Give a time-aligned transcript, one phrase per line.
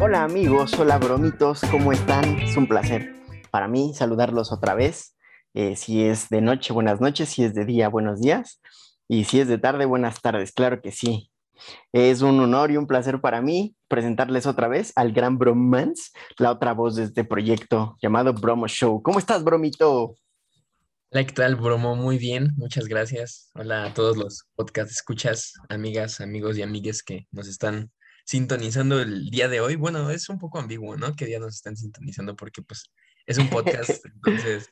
[0.00, 2.38] Hola amigos, hola bromitos, ¿cómo están?
[2.38, 3.14] Es un placer
[3.50, 5.16] para mí saludarlos otra vez.
[5.54, 8.60] Eh, si es de noche, buenas noches, si es de día, buenos días,
[9.08, 11.30] y si es de tarde, buenas tardes, claro que sí.
[11.92, 16.52] Es un honor y un placer para mí presentarles otra vez al gran Bromance, la
[16.52, 19.02] otra voz de este proyecto llamado Bromo Show.
[19.02, 20.14] ¿Cómo estás, Bromito?
[21.10, 21.96] Hola, ¿qué tal, Bromo?
[21.96, 23.50] Muy bien, muchas gracias.
[23.54, 27.90] Hola a todos los podcast escuchas, amigas, amigos y amigues que nos están
[28.26, 29.76] sintonizando el día de hoy.
[29.76, 31.16] Bueno, es un poco ambiguo, ¿no?
[31.16, 32.36] ¿Qué día nos están sintonizando?
[32.36, 32.90] Porque pues
[33.24, 34.68] es un podcast, entonces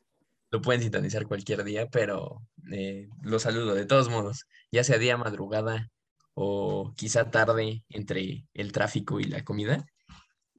[0.51, 5.17] lo pueden sintonizar cualquier día, pero eh, lo saludo de todos modos, ya sea día,
[5.17, 5.89] madrugada
[6.35, 9.87] o quizá tarde entre el tráfico y la comida.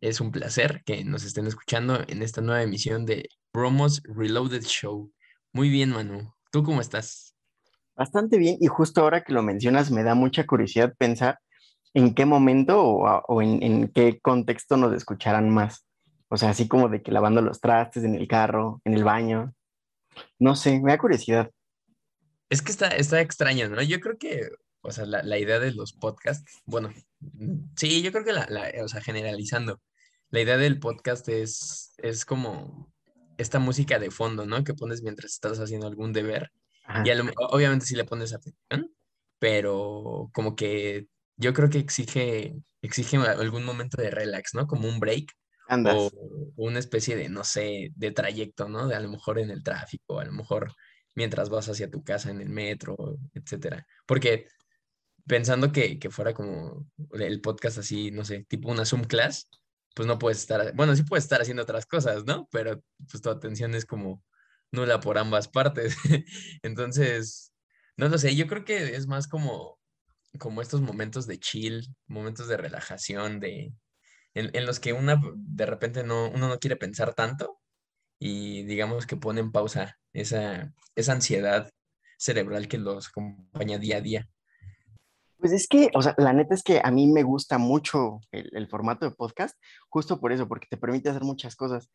[0.02, 5.14] Es un placer que nos estén escuchando en esta nueva emisión de Bromos Reloaded Show.
[5.58, 6.32] Muy bien, Manu.
[6.52, 7.34] ¿Tú cómo estás?
[7.96, 11.40] Bastante bien, y justo ahora que lo mencionas, me da mucha curiosidad pensar
[11.96, 15.84] en qué momento o, en, en, qué contexto nos escucharán más.
[16.28, 19.56] O sea, así como de que lavando los trastes en el carro, en el baño.
[20.38, 21.50] No sé, me da curiosidad.
[22.52, 23.82] Es que está, está extraño, ¿no?
[23.82, 24.50] Yo creo que,
[24.82, 26.94] o sea, la, la idea de los podcasts, bueno,
[27.76, 29.82] sí, yo creo que la, la, o sea, generalizando,
[30.30, 32.94] la idea del podcast es, es como
[33.38, 34.64] esta música de fondo, ¿no?
[34.64, 36.52] Que pones mientras estás haciendo algún deber.
[36.86, 37.04] Ajá.
[37.06, 38.92] Y lo, obviamente sí le pones atención,
[39.40, 44.68] pero como que yo creo que exige, exige algún momento de relax, ¿no?
[44.68, 45.32] Como un break.
[45.70, 45.96] Andas.
[45.96, 46.12] O
[46.56, 48.88] una especie de, no sé, de trayecto, ¿no?
[48.88, 50.74] De a lo mejor en el tráfico, a lo mejor
[51.14, 52.96] mientras vas hacia tu casa en el metro,
[53.34, 53.86] etcétera.
[54.06, 54.48] Porque
[55.28, 59.50] pensando que, que fuera como el podcast así, no sé, tipo una Zoom class,
[59.98, 62.48] pues no puedes estar, bueno, sí puedes estar haciendo otras cosas, ¿no?
[62.52, 64.24] Pero pues tu atención es como
[64.72, 65.98] nula por ambas partes.
[66.62, 67.52] Entonces,
[67.98, 69.80] no lo sé, yo creo que es más como,
[70.38, 73.74] como estos momentos de chill, momentos de relajación, de,
[74.36, 77.60] en, en los que una de repente no, uno no quiere pensar tanto
[78.20, 81.72] y digamos que pone en pausa esa, esa ansiedad
[82.20, 84.30] cerebral que los acompaña día a día.
[85.40, 88.50] Pues es que, o sea, la neta es que a mí me gusta mucho el,
[88.54, 89.56] el, formato de podcast,
[89.90, 91.92] justo por eso, porque te permite hacer muchas cosas,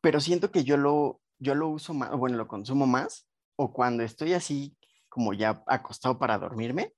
[0.00, 4.04] pero siento que yo lo, yo lo uso más, bueno, lo consumo más, o cuando
[4.04, 4.76] estoy así
[5.08, 6.92] como ya acostado para dormirme,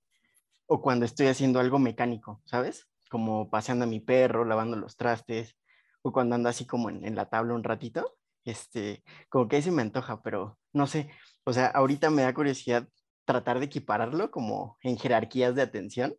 [0.67, 2.87] o cuando estoy haciendo algo mecánico, ¿sabes?
[3.11, 5.57] Como paseando a mi perro, lavando los trastes,
[6.03, 9.63] o cuando ando así como en, en la tabla un ratito, este, como que ahí
[9.63, 11.11] se me antoja, pero no sé,
[11.45, 12.87] o sea, ahorita me da curiosidad
[13.29, 16.17] tratar de equipararlo como en jerarquías de atención.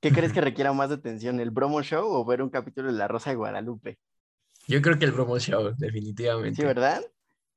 [0.00, 3.08] ¿Qué crees que requiera más atención, el Bromo Show o ver un capítulo de La
[3.08, 3.98] Rosa de Guadalupe?
[4.68, 6.62] Yo creo que el Bromo Show, definitivamente.
[6.62, 7.02] Sí, ¿verdad?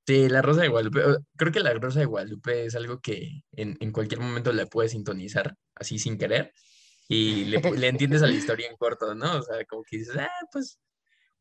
[0.08, 1.02] Sí, La Rosa de Guadalupe.
[1.36, 4.94] Creo que La Rosa de Guadalupe es algo que en, en cualquier momento le puedes
[4.94, 6.52] sintonizar, así sin querer,
[7.08, 9.38] y le, le, entiendes a la historia en corto, ¿no?
[9.38, 10.80] O sea, como que dices, ah, pues,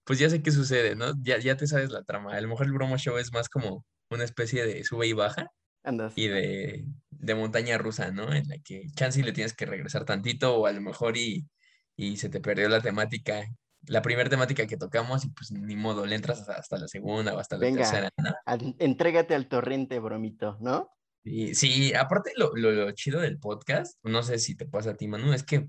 [0.05, 1.15] pues ya sé qué sucede, ¿no?
[1.23, 2.35] Ya, ya te sabes la trama.
[2.35, 5.51] A lo mejor el Bromo Show es más como una especie de sube y baja
[5.87, 6.13] Andas.
[6.17, 8.35] y de, de, montaña rusa, ¿no?
[8.35, 11.49] En la que chance le tienes que regresar tantito o a lo mejor y,
[11.97, 13.49] y se te perdió la temática,
[13.87, 17.35] la primera temática que tocamos y pues ni modo, le entras hasta, hasta la segunda
[17.35, 18.35] o hasta Venga, la tercera, ¿no?
[18.45, 20.91] Al, entrégate al torrente, bromito, ¿no?
[21.25, 24.97] Sí, sí aparte lo, lo, lo, chido del podcast, no sé si te pasa a
[24.97, 25.69] ti, Manu, es que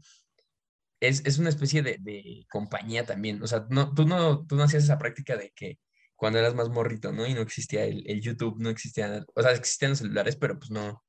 [1.00, 4.64] es, es una especie de, de, compañía también, o sea, no, tú, no, tú no
[4.64, 5.78] hacías esa práctica de que
[6.18, 7.26] cuando eras más morrito, ¿no?
[7.26, 10.72] Y no existía el, el YouTube, no existía, o sea, existían los celulares, pero pues
[10.72, 11.04] no,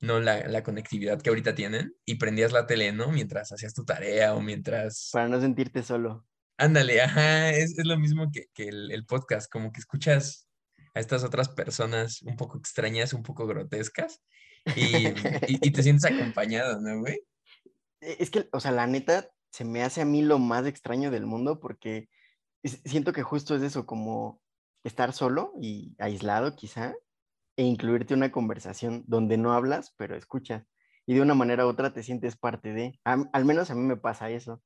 [0.00, 3.12] no la, la, conectividad que ahorita tienen, y prendías la tele, ¿no?
[3.12, 5.10] Mientras hacías tu tarea o mientras...
[5.12, 6.26] Para no sentirte solo.
[6.58, 10.48] Ándale, ajá, es, es lo mismo que, que el, el, podcast, como que escuchas
[10.94, 14.20] a estas otras personas un poco extrañas, un poco grotescas,
[14.74, 14.82] y,
[15.48, 17.20] y, y te sientes acompañado, ¿no, güey?
[18.00, 21.26] Es que, o sea, la neta, se me hace a mí lo más extraño del
[21.26, 22.08] mundo porque
[22.64, 24.40] siento que justo es eso, como
[24.84, 26.94] estar solo y aislado quizá,
[27.56, 30.64] e incluirte una conversación donde no hablas, pero escuchas.
[31.06, 32.98] Y de una manera u otra te sientes parte de.
[33.04, 34.62] A, al menos a mí me pasa eso.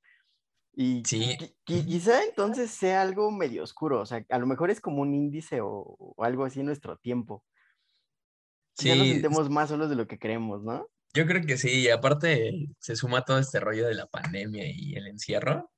[0.76, 1.36] Y sí.
[1.64, 5.60] quizá entonces sea algo medio oscuro, o sea, a lo mejor es como un índice
[5.60, 7.44] o, o algo así en nuestro tiempo.
[8.76, 8.88] Sí.
[8.88, 10.88] Ya nos sintemos más solos de lo que creemos, ¿no?
[11.14, 14.94] Yo creo que sí, y aparte se suma todo este rollo de la pandemia y
[14.96, 15.70] el encierro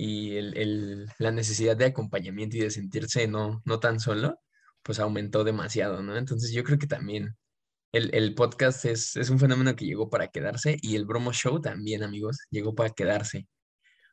[0.00, 4.40] y el, el, la necesidad de acompañamiento y de sentirse no, no tan solo,
[4.82, 6.16] pues aumentó demasiado, ¿no?
[6.16, 7.36] Entonces yo creo que también
[7.92, 11.60] el, el podcast es, es, un fenómeno que llegó para quedarse y el Bromo Show
[11.60, 13.46] también, amigos, llegó para quedarse.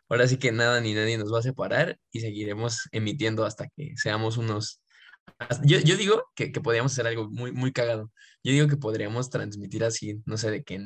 [0.10, 3.94] Ahora sí que nada ni nadie nos va a separar y seguiremos emitiendo hasta que
[3.95, 4.81] seamos unos
[5.63, 8.12] Yo, yo digo que, que podríamos hacer algo muy, muy cagado.
[8.44, 10.86] Yo digo que podríamos transmitir así, no sé, de que,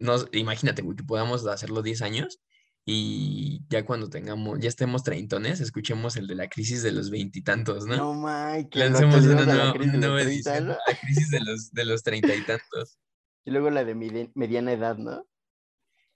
[0.00, 2.40] nos, imagínate, güey, que podamos hacerlo 10 años
[2.84, 7.86] y ya cuando tengamos, ya estemos treintones, escuchemos el de la crisis de los veintitantos,
[7.86, 7.96] ¿no?
[7.96, 8.76] No, Mike.
[8.76, 12.98] Lancemos una nueva, edición, la crisis de los, de los treinta y tantos.
[13.44, 13.94] Y luego la de
[14.34, 15.26] mediana edad, ¿no?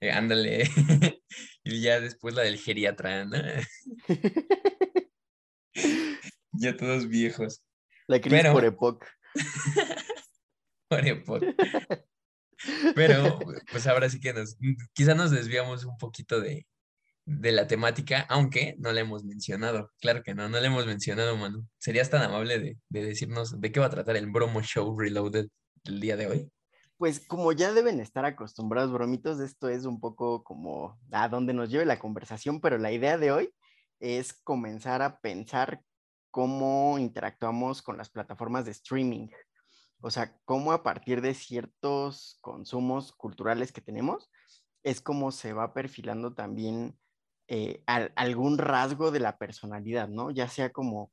[0.01, 0.69] Eh, ándale.
[1.63, 3.37] y ya después la del geriatra, ¿no?
[6.51, 7.63] ya todos viejos.
[8.07, 9.05] La crisis por Epoch.
[10.89, 11.43] por Epoch.
[12.95, 13.39] Pero,
[13.71, 14.57] pues ahora sí que nos,
[14.93, 16.65] quizá nos desviamos un poquito de,
[17.25, 19.91] la temática, aunque no la hemos mencionado.
[19.99, 21.67] Claro que no, no la hemos mencionado, Manu.
[21.77, 25.47] ¿Serías tan amable de, de decirnos de qué va a tratar el Bromo Show Reloaded
[25.83, 26.51] el día de hoy?
[26.97, 31.69] Pues como ya deben estar acostumbrados, bromitos, esto es un poco como a dónde nos
[31.69, 33.53] lleve la conversación, pero la idea de hoy
[33.99, 35.81] es comenzar a pensar
[36.31, 39.27] cómo interactuamos con las plataformas de streaming.
[40.01, 44.29] O sea, cómo a partir de ciertos consumos culturales que tenemos,
[44.83, 46.97] es como se va perfilando también
[47.47, 50.31] eh, algún rasgo de la personalidad, ¿no?
[50.31, 51.11] Ya sea como,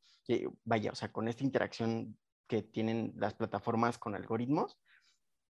[0.65, 4.79] vaya, o sea, con esta interacción que tienen las plataformas con algoritmos,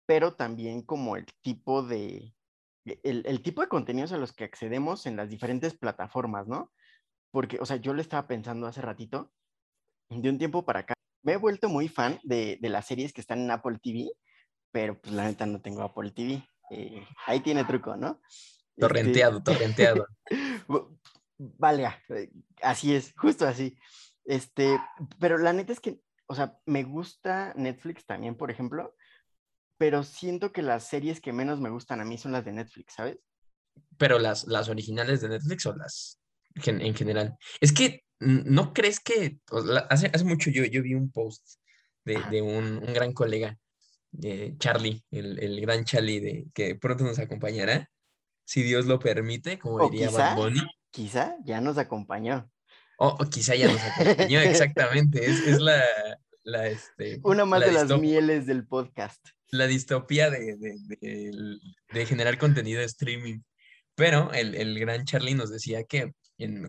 [0.06, 2.34] pero también como el tipo de,
[2.84, 6.72] el, tipo de contenidos a los que accedemos en las diferentes plataformas, ¿no?
[7.32, 9.32] Porque, o sea, yo lo estaba pensando hace ratito,
[10.08, 10.94] de un tiempo para acá,
[11.26, 14.08] me he vuelto muy fan de, las series que están en Apple TV,
[14.70, 16.40] pero pues la neta no tengo Apple TV.
[16.70, 18.20] Eh, ahí tiene truco, ¿no?
[18.78, 20.06] Torrenteado, este, torrenteado.
[21.38, 22.30] vale, eh,
[22.62, 23.76] así es, justo así.
[24.24, 24.78] Este,
[25.18, 28.94] pero la neta es que, o sea, me gusta Netflix también, por ejemplo,
[29.78, 32.94] pero siento que las series que menos me gustan a mí son las de Netflix,
[32.94, 33.18] ¿sabes?
[33.98, 36.20] Pero las, las originales de Netflix o las
[36.64, 37.36] en general.
[37.60, 39.38] Es que ¿No crees que
[39.90, 41.58] hace, hace mucho yo, yo vi un post
[42.04, 43.58] de, un, gran colega,
[44.10, 47.90] de Charlie, el, gran Charlie, de, que pronto nos acompañará,
[48.44, 50.60] si Dios lo permite, como diría quizá, Bad Bunny.
[50.90, 52.50] Quizá ya nos acompañó.
[52.98, 55.26] O, quizá ya nos acompañó, exactamente.
[55.26, 55.82] Es, la,
[56.44, 59.20] la este, Una más de las mieles del podcast.
[59.50, 63.40] La distopía de, de, generar contenido de streaming.
[63.94, 66.12] Pero el, el, gran Charlie nos decía que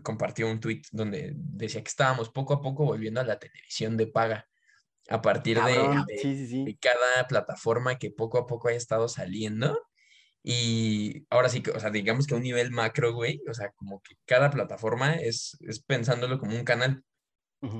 [0.02, 4.06] compartió un tweet donde decía que estábamos poco a poco volviendo a la televisión de
[4.06, 4.48] paga
[5.08, 9.80] a partir de, cada plataforma que poco a poco haya estado saliendo.
[10.42, 14.00] Y ahora sí o sea, digamos que a un nivel macro, güey, o sea, como
[14.00, 17.02] que cada plataforma es, es pensándolo como un canal.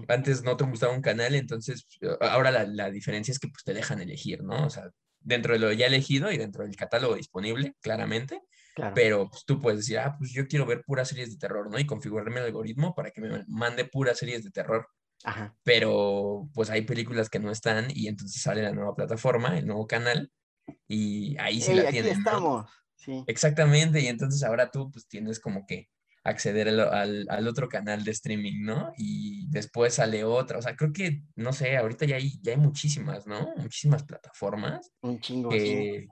[0.08, 1.86] Antes no te gustaba un canal, entonces
[2.20, 4.66] ahora la, la, diferencia es que pues te dejan elegir, ¿no?
[4.66, 8.42] O sea, dentro de lo ya elegido y dentro del catálogo disponible, claramente,
[8.94, 11.78] pero pues, tú puedes decir, ah, pues yo quiero ver puras series de terror, ¿no?
[11.78, 14.88] Y configurarme el algoritmo para que me mande puras series de terror.
[15.24, 15.56] Ajá.
[15.64, 19.86] Pero pues hay películas que no están y entonces sale la nueva plataforma, el nuevo
[19.86, 20.30] canal
[20.86, 22.18] y ahí sí la tienen.
[22.18, 22.70] estamos.
[22.94, 23.24] Sí.
[23.26, 25.88] Exactamente, y entonces ahora tú pues tienes como que
[26.24, 28.92] acceder al, al, otro canal de streaming, ¿no?
[28.96, 32.58] Y después sale otra, o sea, creo que, no sé, ahorita ya hay, ya hay
[32.58, 33.54] muchísimas, ¿no?
[33.56, 34.90] Muchísimas plataformas.
[35.00, 35.48] Un chingo.
[35.48, 36.08] Que,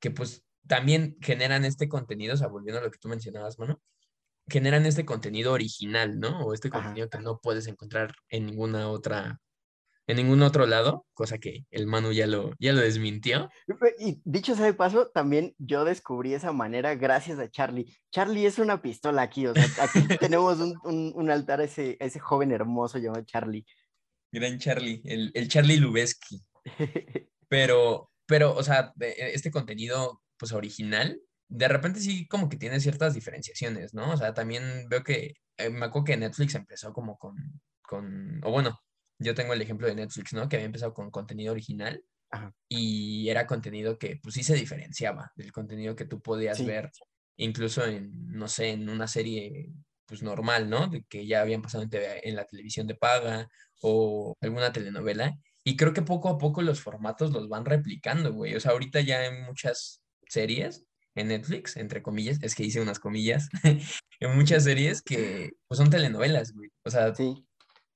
[0.00, 3.80] que pues también generan este contenido, o sea, volviendo a lo que tú mencionabas, mano,
[4.48, 6.44] generan este contenido original, ¿no?
[6.44, 9.40] O este contenido que no puedes encontrar en ninguna otra,
[10.06, 13.48] en ningún otro lado, cosa que el Manu ya lo, ya lo desmintió.
[13.98, 17.96] Y dicho sea de paso, también yo descubrí esa manera gracias a Charlie.
[18.10, 22.18] Charlie es una pistola aquí, o sea, aquí tenemos un, un, altar a ese, ese
[22.18, 23.64] joven hermoso llamado Charlie.
[24.32, 26.42] Gran Charlie, el, el Charlie Lubeski.
[27.48, 33.14] Pero, pero, o sea, este contenido pues original, de repente sí como que tiene ciertas
[33.14, 34.10] diferenciaciones, ¿no?
[34.10, 37.36] O sea, también veo que, eh, me acuerdo que Netflix empezó como con,
[37.80, 38.80] con, o bueno,
[39.20, 40.48] yo tengo el ejemplo de Netflix, ¿no?
[40.48, 42.02] Que había empezado con contenido original
[42.68, 46.90] y era contenido que pues sí se diferenciaba del contenido que tú podías ver
[47.36, 49.70] incluso en, no sé, en una serie
[50.06, 50.88] pues normal, ¿no?
[50.88, 53.48] De que ya habían pasado en, en la televisión de paga
[53.80, 55.38] o alguna telenovela.
[55.62, 58.56] Y creo que poco a poco los formatos los van replicando, güey.
[58.56, 60.01] O sea, ahorita ya hay muchas
[60.32, 60.84] series
[61.14, 63.48] en Netflix, entre comillas, es que hice unas comillas,
[64.20, 66.70] en muchas series que pues, son telenovelas, güey.
[66.84, 67.12] O sea,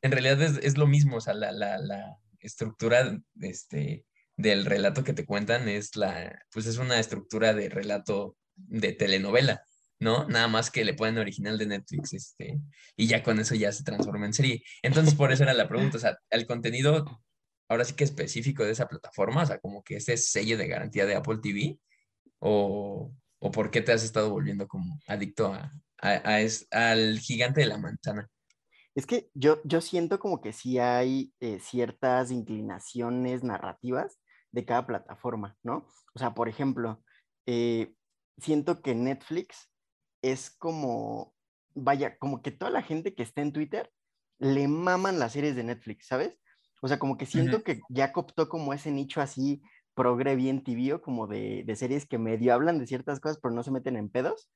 [0.02, 4.04] en realidad es, lo mismo, o sea, la, la, la, estructura este,
[4.36, 9.64] del relato que te cuentan es la, pues es una estructura de relato de telenovela,
[9.98, 10.28] ¿no?
[10.28, 12.60] Nada más que le ponen original de Netflix, este,
[12.96, 14.62] y ya con eso ya se transforma en serie.
[14.82, 17.04] Entonces, por eso era la pregunta, o sea, el contenido
[17.68, 21.06] ahora sí que específico de esa plataforma, o sea, como que ese sello de garantía
[21.06, 21.78] de Apple TV,
[22.38, 26.38] o, o por qué te has estado volviendo como adicto a, a,
[26.70, 28.28] al gigante de la manzana?
[28.94, 34.18] Es que yo, yo siento como que sí hay eh, ciertas inclinaciones narrativas
[34.52, 35.86] de cada plataforma, ¿no?
[36.14, 37.02] O sea, por ejemplo,
[37.44, 37.94] eh,
[38.38, 39.70] siento que Netflix
[40.22, 41.34] es como,
[41.74, 43.92] vaya, como que toda la gente que está en Twitter
[44.38, 46.38] le maman las series de Netflix, ¿sabes?
[46.80, 49.62] O sea, como que siento que ya cooptó como ese nicho así
[49.96, 53.62] progre bien tibio, como de, de, series que medio hablan de ciertas cosas, pero no
[53.62, 54.48] se meten en pedos,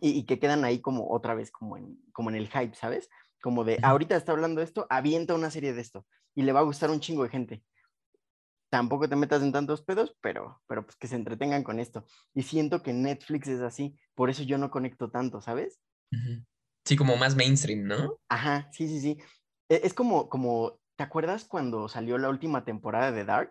[0.00, 3.08] y, que quedan ahí como otra vez, como en, como en el hype, ¿sabes?
[3.40, 6.64] Como de, ahorita está hablando esto, avienta una serie de esto, y le va a
[6.64, 7.64] gustar un chingo de gente.
[8.68, 12.04] Tampoco te metas en tantos pedos, pero, pero pues que se entretengan con esto.
[12.34, 15.80] Y siento que Netflix es así, por eso yo no conecto tanto, ¿sabes?
[16.84, 18.18] Sí, como más mainstream, ¿no?
[18.28, 19.18] Ajá, sí, sí, sí.
[19.70, 23.50] E, es como, como, ¿te acuerdas cuando salió la última temporada de Dark?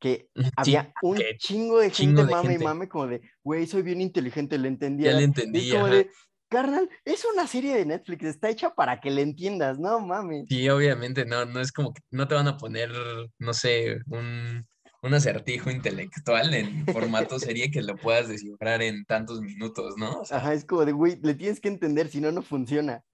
[0.00, 4.58] Que había un chingo de gente mame y mame como de, güey, soy bien inteligente,
[4.58, 5.12] le entendía.
[5.12, 5.68] Ya le entendí.
[5.68, 6.10] Es como de,
[6.48, 10.46] carnal, es una serie de Netflix, está hecha para que le entiendas, no mames.
[10.48, 12.90] Sí, obviamente, no, no es como que no te van a poner,
[13.38, 14.66] no sé, un,
[15.02, 20.22] un acertijo intelectual en formato serie que lo puedas descifrar en tantos minutos, ¿no?
[20.28, 23.04] Ajá, es como de, güey, le tienes que entender, si no, no funciona.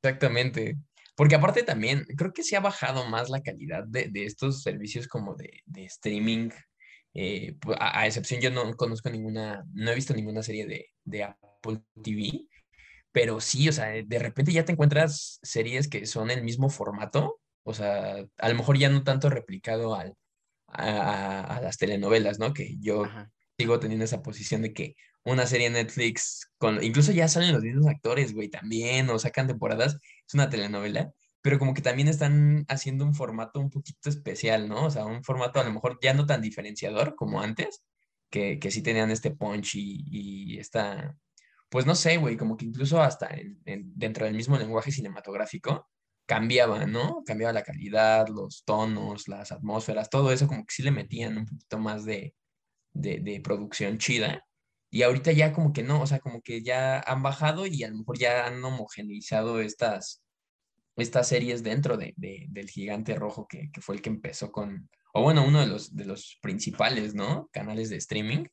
[0.00, 0.76] Exactamente.
[1.18, 5.34] Porque aparte también, creo que se ha bajado más la calidad de, estos servicios como
[5.34, 6.50] de, streaming.
[7.12, 11.80] Eh, pues, a, excepción, yo no conozco ninguna, no he visto ninguna serie de, Apple
[12.04, 12.46] TV,
[13.10, 17.40] pero sí, o sea, de repente ya te encuentras series que son el mismo formato,
[17.64, 20.14] o sea, a lo mejor ya no tanto replicado al,
[20.68, 22.54] a, las telenovelas, ¿no?
[22.54, 23.06] Que yo
[23.58, 24.94] sigo teniendo esa posición de que
[25.30, 29.98] una serie Netflix, con, incluso ya salen los mismos actores, güey, también, o sacan temporadas,
[30.26, 34.86] es una telenovela, pero como que también están haciendo un formato un poquito especial, ¿no?
[34.86, 37.82] O sea, un formato a lo mejor ya no tan diferenciador como antes,
[38.30, 40.04] que, que sí tenían este punch y,
[40.54, 41.16] y esta,
[41.68, 43.30] pues no sé, güey, como que incluso hasta
[43.64, 45.88] dentro del mismo lenguaje cinematográfico
[46.26, 47.22] cambiaba, ¿no?
[47.24, 51.46] Cambiaba la calidad, los tonos, las atmósferas, todo eso como que sí le metían un
[51.46, 52.34] poquito más de,
[52.92, 54.44] de, de producción chida.
[54.90, 57.88] Y ahorita ya como que no, o sea, como que ya han bajado y a
[57.88, 60.22] lo mejor ya han homogeneizado estas,
[60.96, 65.46] estas series dentro de, del gigante rojo que, fue el que empezó con, o bueno,
[65.46, 67.48] uno de los, de los principales, ¿no?
[67.52, 68.46] Canales de streaming.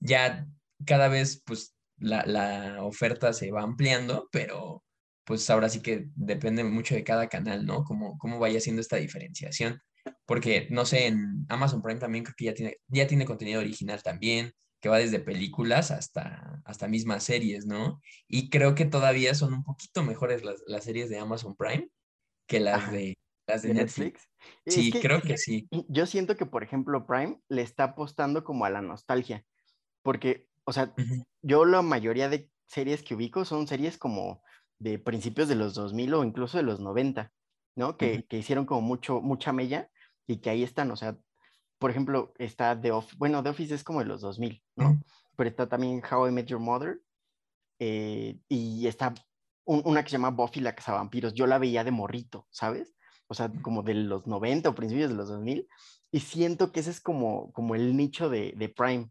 [0.00, 0.46] Ya
[0.86, 4.82] cada vez, pues, la, la oferta se va ampliando, pero
[5.24, 7.84] pues ahora sí que depende mucho de cada canal, ¿no?
[7.84, 9.80] Cómo, cómo vaya haciendo esta diferenciación.
[10.26, 14.02] Porque, no sé, en Amazon Prime también creo que ya tiene, ya tiene contenido original
[14.02, 18.00] también que va desde películas hasta, hasta mismas series, ¿no?
[18.26, 21.88] Y creo que todavía son un poquito mejores las, las series de Amazon Prime
[22.46, 24.28] que las de, las de, Netflix.
[24.66, 25.68] Sí, creo que sí.
[25.88, 29.44] Yo siento que, por ejemplo, Prime le está apostando como a la nostalgia,
[30.02, 30.94] porque, o sea,
[31.42, 34.42] yo la mayoría de series que ubico son series como
[34.78, 37.32] de principios de los 2000 o incluso de los 90,
[37.76, 37.96] ¿no?
[37.96, 39.90] Que, que hicieron como mucho, mucha mella
[40.26, 41.18] y que ahí están, o sea,
[41.80, 45.00] por ejemplo, está The Office, bueno, The Office es como de los 2000, ¿no?
[45.34, 47.00] Pero está también How I Met Your Mother,
[47.78, 49.14] eh, y está
[49.64, 51.32] una que se llama Buffy la Vampiros.
[51.32, 52.94] yo la veía de morrito, ¿sabes?
[53.28, 55.66] O sea, como de los 90 o principios de los 2000,
[56.12, 59.10] y siento que ese es como, como el nicho de, de Prime,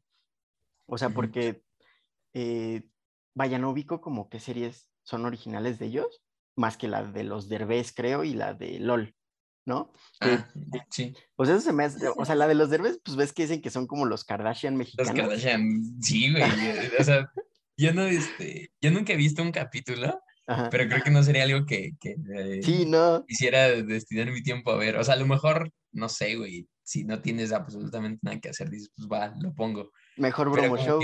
[0.86, 1.64] o sea, porque,
[2.36, 2.88] eh,
[3.36, 6.22] vaya, no ubico como qué series son originales de ellos,
[6.56, 9.16] más que la de los Derbez, creo, y la de LOL.
[9.66, 9.92] ¿No?
[10.22, 10.48] Ah,
[10.90, 11.14] sí.
[11.36, 13.62] Pues eso se me hace, o sea, la de los derbes, pues ves que dicen
[13.62, 15.14] que son como los Kardashian mexicanos.
[15.14, 16.44] Los Kardashian, sí, güey.
[17.00, 17.32] o sea,
[17.78, 20.20] yo no, este, yo nunca he visto un capítulo,
[20.72, 23.24] pero creo que no sería algo que, que eh, sí, no.
[23.26, 24.98] quisiera destinar mi tiempo a ver.
[24.98, 28.70] O sea, a lo mejor, no sé, güey, si no tienes absolutamente nada que hacer,
[28.70, 29.92] dices, pues va, lo pongo.
[30.18, 31.00] Mejor bromo show.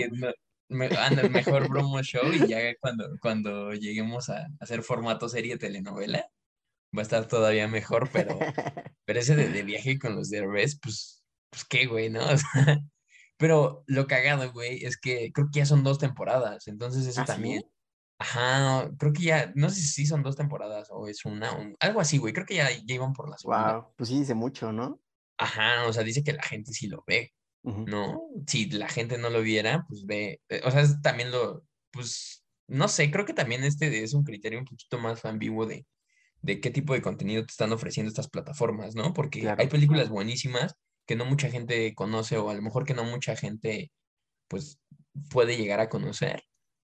[0.99, 6.27] anda, mejor bromo show y ya cuando, cuando lleguemos a hacer formato serie telenovela,
[6.95, 8.37] va a estar todavía mejor, pero,
[9.05, 12.21] pero ese de, viaje con los Derbez, pues, pues qué, güey, ¿no?
[13.37, 17.25] pero lo cagado, güey, es que creo que ya son dos temporadas, entonces eso ¿Ah,
[17.25, 17.63] también.
[18.17, 22.17] Ajá, creo que ya, no sé si son dos temporadas o es una, algo así,
[22.17, 23.73] güey, creo que ya, ya iban por la segunda.
[23.77, 25.01] Wow, pues sí dice mucho, ¿no?
[25.37, 27.33] Ajá, o sea, dice que la gente sí lo ve,
[27.63, 28.21] ¿no?
[28.47, 32.87] Si la gente no lo viera, pues ve, eh, o sea, también lo, pues, no
[32.87, 35.85] sé, creo que también este es un criterio un poquito más ambiguo de,
[36.45, 39.13] de qué tipo de contenido te están ofreciendo estas plataformas, ¿no?
[39.13, 40.75] Porque hay películas buenísimas
[41.07, 43.91] que no mucha gente conoce o a lo mejor que no mucha gente
[44.47, 44.79] pues
[45.31, 46.43] puede llegar a conocer,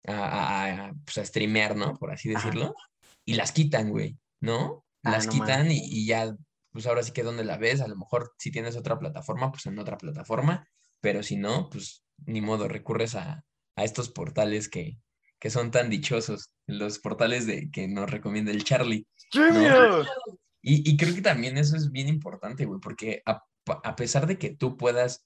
[0.06, 1.94] a, a, pues, streamear, ¿no?
[1.96, 2.76] Por así decirlo.
[3.24, 4.86] Y las quitan, güey, ¿no?
[5.04, 6.36] Ah, las quitan y, ya,
[6.72, 9.66] pues ahora sí que donde la ves, a lo mejor si tienes otra plataforma, pues
[9.68, 10.68] en otra plataforma,
[11.00, 13.46] pero si no, pues ni modo, recurres a,
[13.78, 15.00] estos portales que,
[15.46, 19.06] que son tan dichosos, los portales de que nos recomienda el Charlie.
[20.64, 23.44] Y, y, creo que también eso es bien importante, güey, porque a,
[23.84, 25.24] a pesar de que tú puedas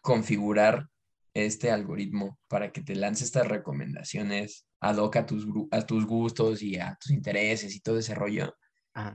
[0.00, 0.86] configurar
[1.34, 6.62] este algoritmo para que te lance estas recomendaciones ad hoc a tus, a tus gustos
[6.62, 8.54] y a tus intereses y todo ese rollo,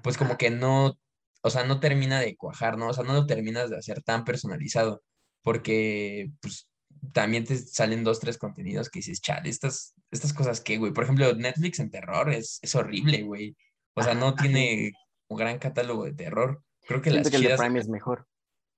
[0.03, 0.99] pues como que no,
[1.41, 2.89] o sea, no termina de cuajar, ¿no?
[2.89, 5.03] O sea, no lo terminas de hacer tan personalizado,
[5.41, 6.67] porque pues
[7.13, 11.05] también te salen dos, tres contenidos que dices, chale, estas, estas cosas que, güey, por
[11.05, 13.55] ejemplo, Netflix en terror es, es horrible, güey.
[13.93, 14.91] O sea, no tiene
[15.27, 16.63] un gran catálogo de terror.
[16.87, 18.27] Creo que las que el de Prime es mejor.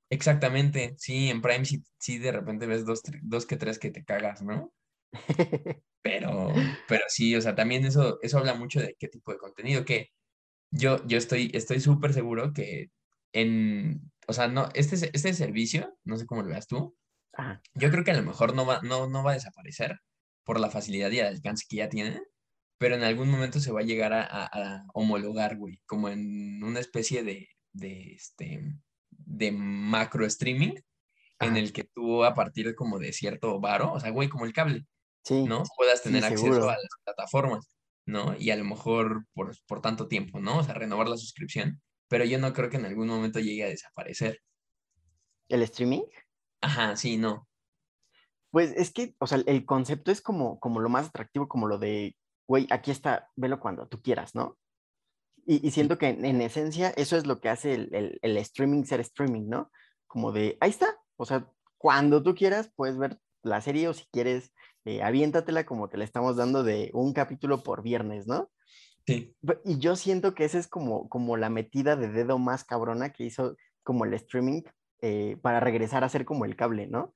[0.10, 4.04] Exactamente, sí, en Prime sí, sí de repente ves dos, dos que tres que te
[4.04, 4.72] cagas, ¿no?
[6.04, 6.54] Pero,
[6.90, 10.10] pero sí, o sea, también eso, eso habla mucho de qué tipo de contenido, que
[10.70, 12.90] yo, yo estoy estoy súper seguro que
[13.32, 16.94] en, o sea, no, este, este servicio, no sé cómo lo veas tú,
[17.74, 19.98] yo creo que a lo mejor no va, no, no va a desaparecer
[20.44, 22.22] por la facilidad y el alcance que ya tiene,
[22.78, 26.80] pero en algún momento se va a llegar a, a, homologar, güey, como en una
[26.80, 28.62] especie de, de, este,
[29.10, 30.74] de macro streaming,
[31.40, 34.54] en el que tú a partir como de cierto varo, o sea, güey, como el
[34.54, 34.86] cable,
[35.30, 35.64] ¿no?
[35.76, 37.68] Puedas tener acceso a las plataformas,
[38.06, 38.36] ¿no?
[38.38, 40.60] Y a lo mejor por, por tanto tiempo, ¿no?
[40.60, 43.70] O sea, renovar la suscripción, pero yo no creo que en algún momento llegue a
[43.70, 44.42] desaparecer.
[45.50, 46.04] ¿El streaming?
[46.62, 47.48] Ajá, sí, no.
[48.54, 51.80] Pues es que, o sea, el concepto es como, como lo más atractivo, como lo
[51.80, 52.16] de,
[52.48, 54.60] güey, aquí está, velo cuando tú quieras, ¿no?
[55.48, 59.50] Y, siento que en, esencia eso es lo que hace el, el, streaming ser streaming,
[59.50, 59.72] ¿no?
[60.06, 64.06] Como de, ahí está, o sea, cuando tú quieras puedes ver la serie o si
[64.12, 64.54] quieres,
[64.86, 68.52] eh, aviéntatela como te la estamos dando de un capítulo por viernes, ¿no?
[69.08, 69.36] Sí.
[69.66, 73.24] Y yo siento que esa es como, como la metida de dedo más cabrona que
[73.24, 74.62] hizo como el streaming
[75.02, 77.16] eh, para regresar a ser como el cable, ¿no?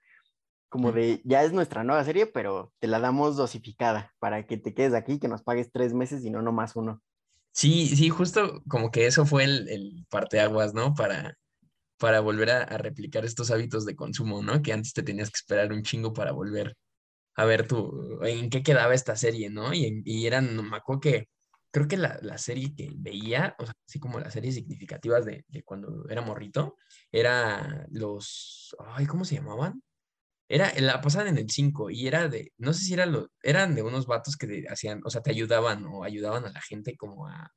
[0.70, 4.74] Como de, ya es nuestra nueva serie, pero te la damos dosificada para que te
[4.74, 7.02] quedes aquí, que nos pagues tres meses y no nomás uno.
[7.52, 10.94] Sí, sí, justo como que eso fue el, el parteaguas, ¿no?
[10.94, 11.38] Para,
[11.98, 14.62] para volver a, replicar estos hábitos de consumo, ¿no?
[14.62, 16.76] Que antes te tenías que esperar un chingo para volver
[17.36, 19.74] a ver tu, en qué quedaba esta serie, ¿no?
[19.74, 21.30] Y, y eran, me acuerdo que,
[21.72, 25.46] creo que la, la, serie que veía, o sea, así como las series significativas de,
[25.48, 26.76] de, cuando era morrito,
[27.12, 29.82] era los, ay, ¿cómo se llamaban?
[30.50, 33.76] Era, la pasaban en el 5 y era de, no sé si era lo, eran
[33.76, 37.28] de unos vatos que hacían, o sea, te ayudaban o ayudaban a la gente como
[37.28, 37.54] a,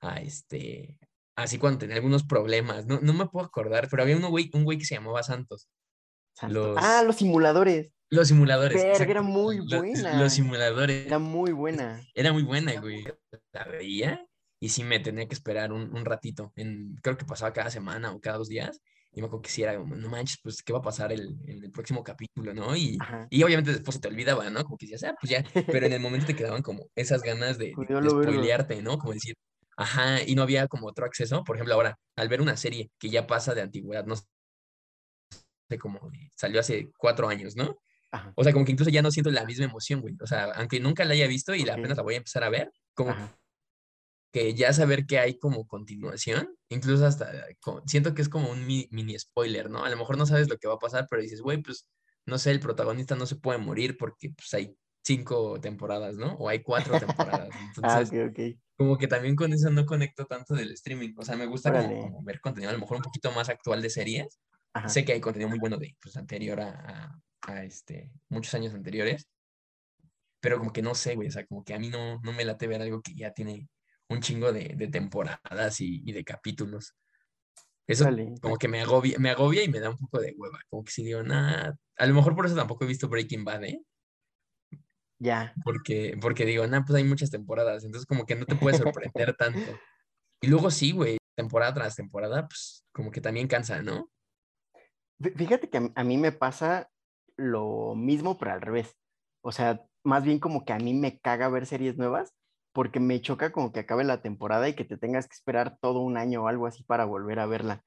[0.00, 0.96] a este,
[1.36, 4.64] así cuando tenía algunos problemas, no, no me puedo acordar, pero había uno güey, un
[4.64, 5.68] güey que se llamaba Santos.
[6.40, 7.92] ah, los simuladores.
[8.10, 8.82] Los simuladores.
[8.82, 10.20] era muy buena.
[10.20, 11.06] Los, simuladores.
[11.06, 12.00] Era muy buena.
[12.14, 13.04] Era muy buena, güey.
[13.52, 14.26] La veía
[14.60, 16.52] y sí me tenía que esperar un, un ratito.
[16.56, 18.80] En, creo que pasaba cada semana o cada dos días
[19.12, 21.36] y me acuerdo que si era como, no manches, pues, ¿qué va a pasar el,
[21.46, 22.76] en el próximo capítulo, no?
[22.76, 22.96] Y,
[23.28, 24.62] y, obviamente después se te olvidaba, ¿no?
[24.62, 27.58] Como que decías, ah, pues ya, pero en el momento te quedaban como esas ganas
[27.58, 28.98] de, de, spoilearte, ¿no?
[28.98, 29.34] Como decir,
[29.76, 31.42] ajá, y no había como otro acceso.
[31.42, 34.24] Por ejemplo, ahora, al ver una serie que ya pasa de antigüedad, no sé,
[35.80, 37.76] como salió hace cuatro años, ¿no?
[38.34, 40.16] O sea, como que incluso ya no siento la misma emoción, güey.
[40.20, 42.48] O sea, aunque nunca la haya visto y la apenas la voy a empezar a
[42.48, 43.14] ver, como
[44.32, 47.32] que ya saber que hay como continuación, incluso hasta
[47.86, 49.84] siento que es como un mini, spoiler, ¿no?
[49.84, 51.88] A lo mejor no sabes lo que va a pasar, pero dices, güey, pues
[52.26, 56.34] no sé, el protagonista no se puede morir porque pues hay cinco temporadas, ¿no?
[56.34, 57.48] O hay cuatro temporadas.
[57.82, 58.40] ah, ok, ok.
[58.76, 61.14] Como que también con eso no conecto tanto del streaming.
[61.16, 63.90] O sea, me gusta como, ver contenido a lo mejor un poquito más actual de
[63.90, 64.38] series.
[64.86, 69.28] Sé que hay contenido muy bueno de pues, anterior a, a, este, muchos años anteriores.
[70.40, 71.28] Pero como que no sé, güey.
[71.28, 73.68] O sea, como que a mí no, no me late ver algo que ya tiene
[74.10, 76.94] un chingo de, temporadas y, de capítulos.
[77.86, 78.06] Eso
[78.40, 80.60] como que me agobia, me agobia y me da un poco de hueva.
[80.68, 83.64] Como que si digo, nada, a lo mejor por eso tampoco he visto Breaking Bad,
[83.64, 83.82] ¿eh?
[85.18, 85.54] Ya.
[85.64, 89.34] Porque, porque digo, nada, pues hay muchas temporadas, entonces como que no te puede sorprender
[89.36, 89.78] tanto.
[90.40, 94.10] Y luego sí, güey, temporada tras temporada, pues como que también cansa, ¿no?
[95.36, 96.90] Fíjate que a mí me pasa
[97.36, 98.96] lo mismo, pero al revés.
[99.42, 102.32] O sea, más bien como que a mí me caga ver series nuevas
[102.72, 106.00] porque me choca como que acabe la temporada y que te tengas que esperar todo
[106.00, 107.84] un año o algo así para volver a verla.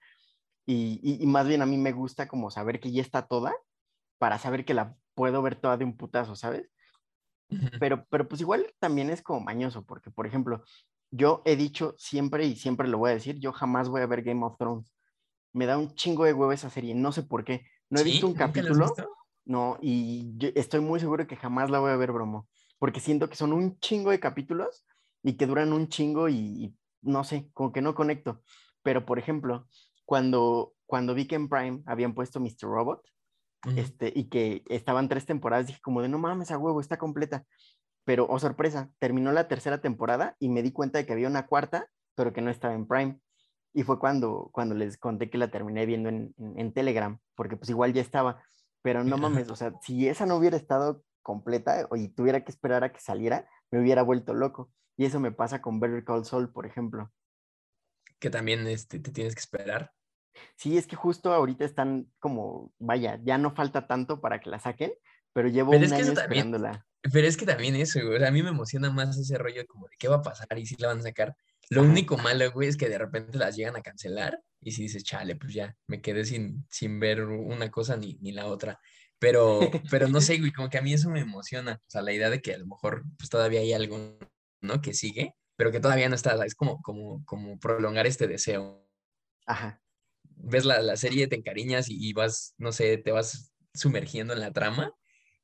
[0.65, 3.53] Y, más bien a mí me gusta como saber que ya está toda
[4.17, 6.69] para saber que la puedo ver toda de un putazo, ¿sabes?
[7.79, 10.63] Pero, pero pues igual también es como mañoso, porque por ejemplo,
[11.11, 14.23] yo he dicho siempre y siempre lo voy a decir, yo jamás voy a ver
[14.23, 14.93] Game of Thrones.
[15.51, 17.67] Me da un chingo de huevo esa serie, no sé por qué.
[17.89, 18.91] No he visto un capítulo.
[19.45, 22.47] No, y yo estoy muy seguro que jamás la voy a ver, bromo
[22.83, 24.85] porque siento que son un chingo de capítulos
[25.23, 28.43] y que duran un chingo y, no sé, como que no conecto.
[28.81, 29.69] Pero, por ejemplo,
[30.03, 32.63] cuando, cuando vi que en Prime habían puesto Mr.
[32.63, 33.01] Robot,
[33.77, 37.45] este, y que estaban tres temporadas, dije como de, no mames, a huevo, está completa.
[38.03, 41.47] pero, oh sorpresa, terminó la tercera temporada y me di cuenta de que había una
[41.47, 43.17] cuarta, pero que no estaba en Prime.
[43.73, 47.69] Y fue cuando, cuando les conté que la terminé viendo en, en, Telegram, porque pues
[47.69, 48.43] igual ya estaba.
[48.81, 49.17] Pero no
[49.47, 52.99] mames, o sea, si esa no hubiera estado completa y tuviera que esperar a que
[52.99, 54.71] saliera, me hubiera vuelto loco.
[54.95, 57.11] Y eso me pasa con Better Call Saul, por ejemplo.
[58.19, 59.91] Que también este, te tienes que esperar.
[60.55, 64.59] Sí, es que justo ahorita están como, vaya, ya no falta tanto para que la
[64.59, 64.93] saquen,
[65.33, 66.85] pero llevo un año esperándola.
[67.11, 68.15] Pero es que también eso, güey.
[68.15, 70.47] O sea, a mí me emociona más ese rollo como de qué va a pasar
[70.57, 71.35] y si la van a sacar.
[71.69, 75.03] Lo único malo, güey, es que de repente las llegan a cancelar y si dices,
[75.03, 78.79] chale, pues ya, me quedé sin, sin ver una cosa ni, ni la otra.
[79.23, 81.79] Pero, pero no sé, güey, como que a mí eso me emociona.
[81.87, 84.19] O sea, la idea de que a lo mejor pues todavía hay algo,
[84.59, 84.81] ¿no?
[84.81, 86.33] Que sigue, pero que todavía no está.
[86.45, 88.85] Es como, como, como prolongar este deseo.
[89.45, 89.81] Ajá.
[90.23, 94.41] Ves la, la serie, te encariñas y, y vas, no sé, te vas sumergiendo en
[94.41, 94.93] la trama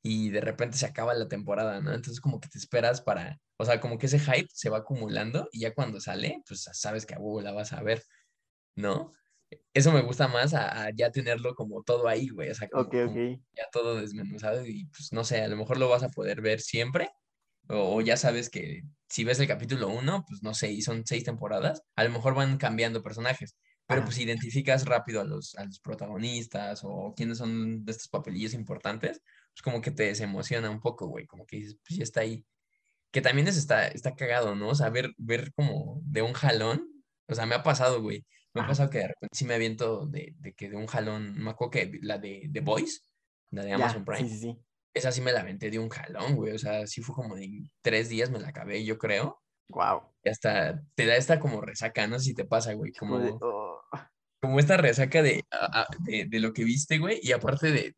[0.02, 1.94] y de repente se acaba la temporada, ¿no?
[1.94, 5.48] Entonces como que te esperas para, o sea, como que ese hype se va acumulando
[5.54, 8.04] y ya cuando sale, pues sabes que a Google la vas a ver,
[8.76, 9.14] ¿no?
[9.74, 13.66] Eso me gusta más a, ya tenerlo como todo ahí, güey, o sea, como, ya
[13.72, 17.10] todo desmenuzado y pues no sé, a lo mejor lo vas a poder ver siempre
[17.70, 21.24] o, ya sabes que si ves el capítulo 1, pues no sé, y son seis
[21.24, 25.80] temporadas, a lo mejor van cambiando personajes, pero pues identificas rápido a los, a los
[25.80, 29.22] protagonistas o quiénes son de estos papelillos importantes,
[29.54, 32.46] pues como que te desemociona un poco, güey, como que dices, pues ya está ahí.
[33.12, 34.70] Que también es, está, está cagado, ¿no?
[34.70, 36.88] O sea, ver, ver como de un jalón,
[37.28, 40.06] o sea, me ha pasado, güey, me ha pasado que de repente sí me aviento
[40.08, 43.02] de, de que de un jalón, me acuerdo que la de The Voice,
[43.52, 44.58] la de Amazon Prime, sí, sí, sí.
[44.94, 47.70] esa sí me la aventé de un jalón, güey, o sea, sí fue como de
[47.82, 49.42] tres días me la acabé, yo creo.
[49.70, 50.02] Wow.
[50.24, 53.18] Y hasta te da esta como resaca, no sé si te pasa, güey, como...
[53.42, 53.82] Oh.
[54.42, 55.44] Como esta resaca de,
[56.06, 57.94] de, de, lo que viste, güey, y aparte de,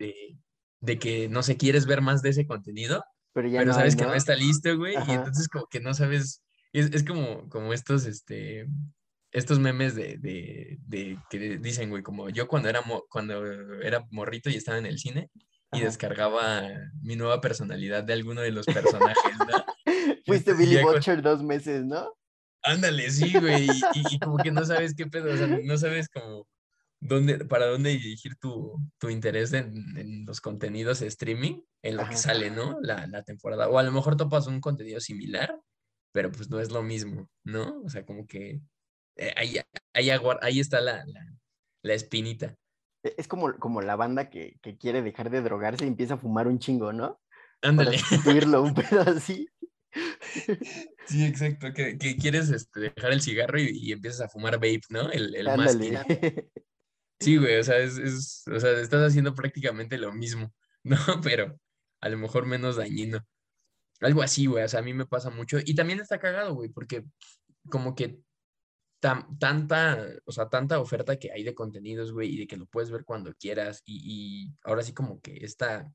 [0.79, 4.03] de que, no sé, quieres ver más de ese contenido, pero, ya pero sabes que
[4.03, 8.05] no está listo, güey, y entonces como que no sabes, es, es, como, como estos,
[8.05, 8.67] este,
[9.31, 13.45] estos memes de, de, de que dicen, güey, como yo cuando era, cuando
[13.81, 15.29] era morrito y estaba en el cine
[15.71, 16.63] y descargaba
[17.01, 19.65] mi nueva personalidad de alguno de los personajes, ¿no?
[20.25, 22.13] Fuiste Billy Butcher dos meses, ¿no?
[22.63, 26.09] Ándale, sí, güey, y, y, como que no sabes qué pedo, o sea, no sabes
[26.09, 26.45] como
[26.99, 32.15] dónde, para dónde dirigir tu, tu interés en, los contenidos de streaming, en lo que
[32.15, 32.77] sale, ¿no?
[32.81, 33.67] La, la, temporada.
[33.67, 35.59] O a lo mejor topas un contenido similar,
[36.11, 37.81] pero pues no es lo mismo, ¿no?
[37.83, 38.61] O sea, como que
[39.21, 39.57] eh, ahí,
[39.93, 40.09] ahí,
[40.41, 41.25] ahí, está la, la,
[41.83, 42.55] la, espinita.
[43.03, 46.17] E, es como, como la banda que, que, quiere dejar de drogarse y empieza a
[46.17, 47.21] fumar un chingo, ¿no?
[47.61, 47.99] Ándale.
[48.25, 49.47] Para un pedo así.
[51.07, 54.83] Sí, exacto, que, que quieres este, dejar el cigarro y, y, empiezas a fumar vape,
[54.89, 55.11] ¿no?
[55.11, 55.75] El, el más
[57.19, 60.53] Sí, güey, o sea, es, es, o sea, estás haciendo prácticamente lo mismo,
[60.83, 60.97] ¿no?
[61.21, 61.59] Pero
[61.99, 63.25] a lo mejor menos dañino.
[63.99, 65.57] Algo así, güey, o sea, a mí me pasa mucho.
[65.63, 67.03] Y también está cagado, güey, porque
[67.69, 68.21] como que
[69.01, 72.91] tanta, o sea, tanta oferta que hay de contenidos, güey, y de que lo puedes
[72.91, 73.81] ver cuando quieras.
[73.85, 75.91] Y, y ahora sí como que esta,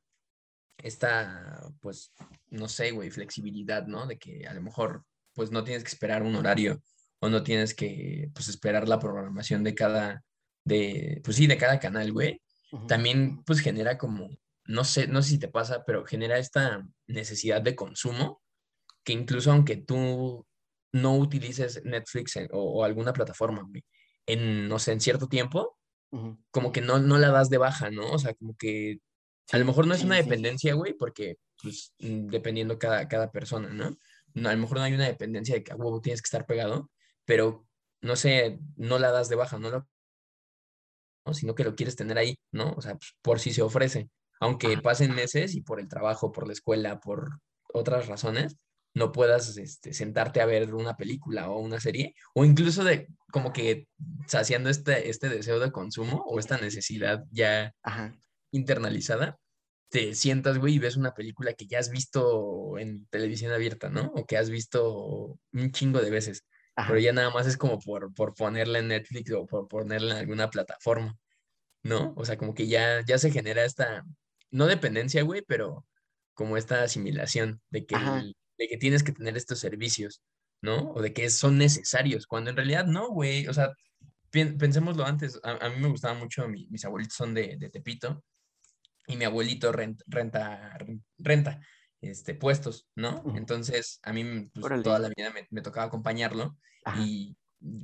[0.79, 2.13] esta, pues,
[2.49, 4.07] no sé, güey, flexibilidad, ¿no?
[4.07, 6.83] De que a lo mejor, pues, no tienes que esperar un horario
[7.21, 10.23] o no tienes que, pues, esperar la programación de cada
[10.67, 12.43] de, pues sí, de cada canal, güey,
[12.89, 14.29] también pues genera como,
[14.65, 18.43] no sé, no sé si te pasa, pero genera esta necesidad de consumo
[19.05, 20.45] que incluso aunque tú
[20.93, 23.85] no utilices Netflix o, alguna plataforma, güey,
[24.27, 25.77] en, no sé, en cierto tiempo,
[26.51, 28.11] como que no, no la das de baja, ¿no?
[28.13, 29.01] O sea, como que
[29.53, 33.69] a lo mejor no es una dependencia, güey, porque pues mm, dependiendo cada, cada persona,
[33.71, 33.97] ¿no?
[34.35, 34.49] ¿no?
[34.49, 36.91] A lo mejor no hay una dependencia de que a huevo tienes que estar pegado,
[37.25, 37.67] pero
[38.01, 39.87] no sé, no la das de baja, no lo
[41.33, 42.73] sino que lo quieres tener ahí, ¿no?
[42.77, 44.11] O sea, pues, por si se ofrece.
[44.41, 47.41] Aunque pasen meses y por el trabajo, por la escuela, por
[47.73, 48.57] otras razones,
[48.97, 53.53] no puedas este, sentarte a ver una película o una serie, o incluso de como
[53.53, 53.89] que
[54.27, 57.73] saciando este, este deseo de consumo o esta necesidad ya
[58.51, 59.39] internalizada,
[59.91, 64.13] te sientas, güey, y ves una película que ya has visto en televisión abierta, ¿no?
[64.15, 66.45] O que has visto un chingo de veces
[66.87, 70.21] pero ya nada más es como por, por ponerla en Netflix o por ponerla en
[70.21, 71.17] alguna plataforma,
[71.83, 72.13] ¿no?
[72.17, 74.05] O sea, como que ya, ya se genera esta,
[74.51, 75.87] no dependencia, güey, pero
[76.35, 77.97] como esta asimilación de que,
[78.59, 80.23] de que tienes que tener estos servicios,
[80.63, 80.93] ¿no?
[80.93, 83.73] O de que son necesarios, cuando en realidad no, güey, o sea,
[84.31, 88.23] pensémoslo antes, a, mí me gustaba mucho, mis abuelitos son de, de Tepito,
[89.07, 90.79] y mi abuelito renta, renta,
[91.19, 91.61] renta
[92.01, 93.23] este, puestos, ¿no?
[93.37, 96.59] Entonces, a mí pues, toda la vida me, tocaba acompañarlo
[96.99, 97.37] y,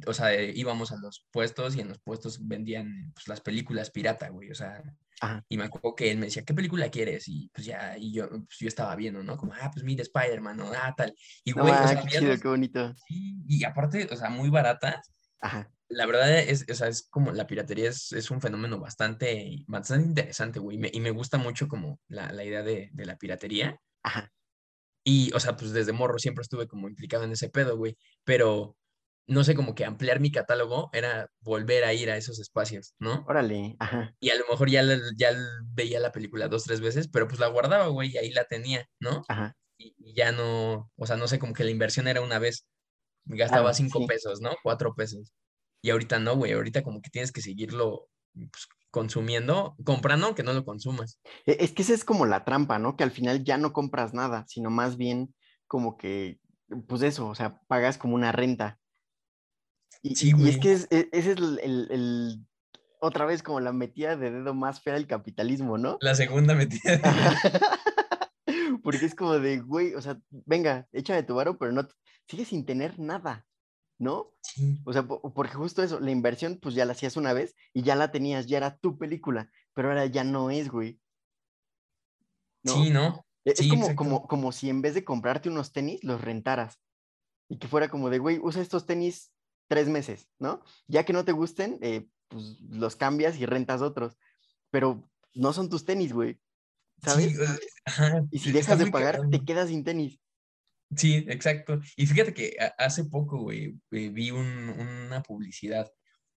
[0.06, 4.28] o sea, íbamos a los puestos y en los puestos vendían pues, las películas pirata,
[4.28, 4.82] güey, o sea,
[5.48, 7.28] Y me acuerdo que él me decía, ¿qué película quieres?
[7.28, 9.36] Y pues ya, y yo, pues yo estaba viendo, ¿no?
[9.36, 10.72] Como, ah, pues mira Spider-Man, ¿no?
[10.74, 11.14] Ah, tal.
[11.44, 12.94] Y güey, o sea, qué chido, qué bonito.
[13.06, 15.12] Sí, y aparte, o sea, muy baratas.
[15.40, 15.70] Ajá.
[15.88, 20.08] La verdad es, o sea, es como la piratería es, es un fenómeno bastante, bastante
[20.08, 20.76] interesante, güey.
[20.76, 23.78] Y me, y me gusta mucho como la, la idea de, de la piratería.
[24.02, 24.32] Ajá.
[25.04, 27.98] Y, o sea, pues desde morro siempre estuve como implicado en ese pedo, güey.
[28.24, 28.76] Pero,
[29.32, 33.24] no sé, como que ampliar mi catálogo era volver a ir a esos espacios, ¿no?
[33.26, 34.14] Órale, ajá.
[34.20, 34.82] Y a lo mejor ya,
[35.16, 35.30] ya
[35.74, 38.86] veía la película dos, tres veces, pero pues la guardaba, güey, y ahí la tenía,
[39.00, 39.22] ¿no?
[39.28, 39.56] Ajá.
[39.76, 42.66] Y, y ya no, o sea, no sé, como que la inversión era una vez.
[43.24, 44.50] Gastaba cinco pesos, ¿no?
[44.62, 45.32] Cuatro pesos.
[45.80, 50.52] Y ahorita no, güey, ahorita como que tienes que seguirlo pues, consumiendo, comprando aunque no
[50.52, 51.18] lo consumas.
[51.46, 52.96] E, es que esa es como la trampa, ¿no?
[52.96, 55.34] Que al final ya no compras nada, sino más bien
[55.66, 56.38] como que,
[56.88, 58.78] pues eso, o sea, pagas como una renta.
[60.02, 62.46] Y, Sí, y es que es- e- ese es el, el- el-
[63.00, 65.98] otra vez como la metida de dedo más fea del capitalismo, ¿no?
[66.00, 67.00] La segunda metida.
[68.82, 71.86] Porque es como de, güey, o sea, venga, échame tu varo, pero no,
[72.28, 73.46] sigues sin tener nada,
[73.98, 74.32] ¿no?
[74.42, 77.54] Sí, O sea, po- porque justo eso, la inversión, pues ya la hacías una vez
[77.72, 81.00] y ya la tenías, ya era tu película, pero ahora ya no es, güey.
[82.64, 82.72] ¿No?
[82.74, 83.24] sí, ¿no?
[83.44, 86.80] E- Es Sí, como, como, como si en vez de comprarte unos tenis, los rentaras.
[87.48, 89.31] Y que fuera como de, güey, usa estos tenis
[89.72, 90.62] tres meses, ¿no?
[90.86, 94.18] Ya que no te gusten, eh, pues los cambias y rentas otros.
[94.70, 96.38] Pero no son tus tenis, güey.
[97.02, 97.32] ¿Sabes?
[97.32, 99.30] Sí, ajá, y si está dejas de pagar, cagado.
[99.30, 100.20] te quedas sin tenis.
[100.94, 101.80] Sí, exacto.
[101.96, 104.68] Y fíjate que hace poco, güey, eh, vi un-
[105.08, 105.90] una publicidad,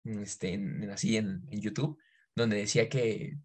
[0.05, 1.99] este, en, así en, en YouTube,
[2.37, 3.37] donde decía que,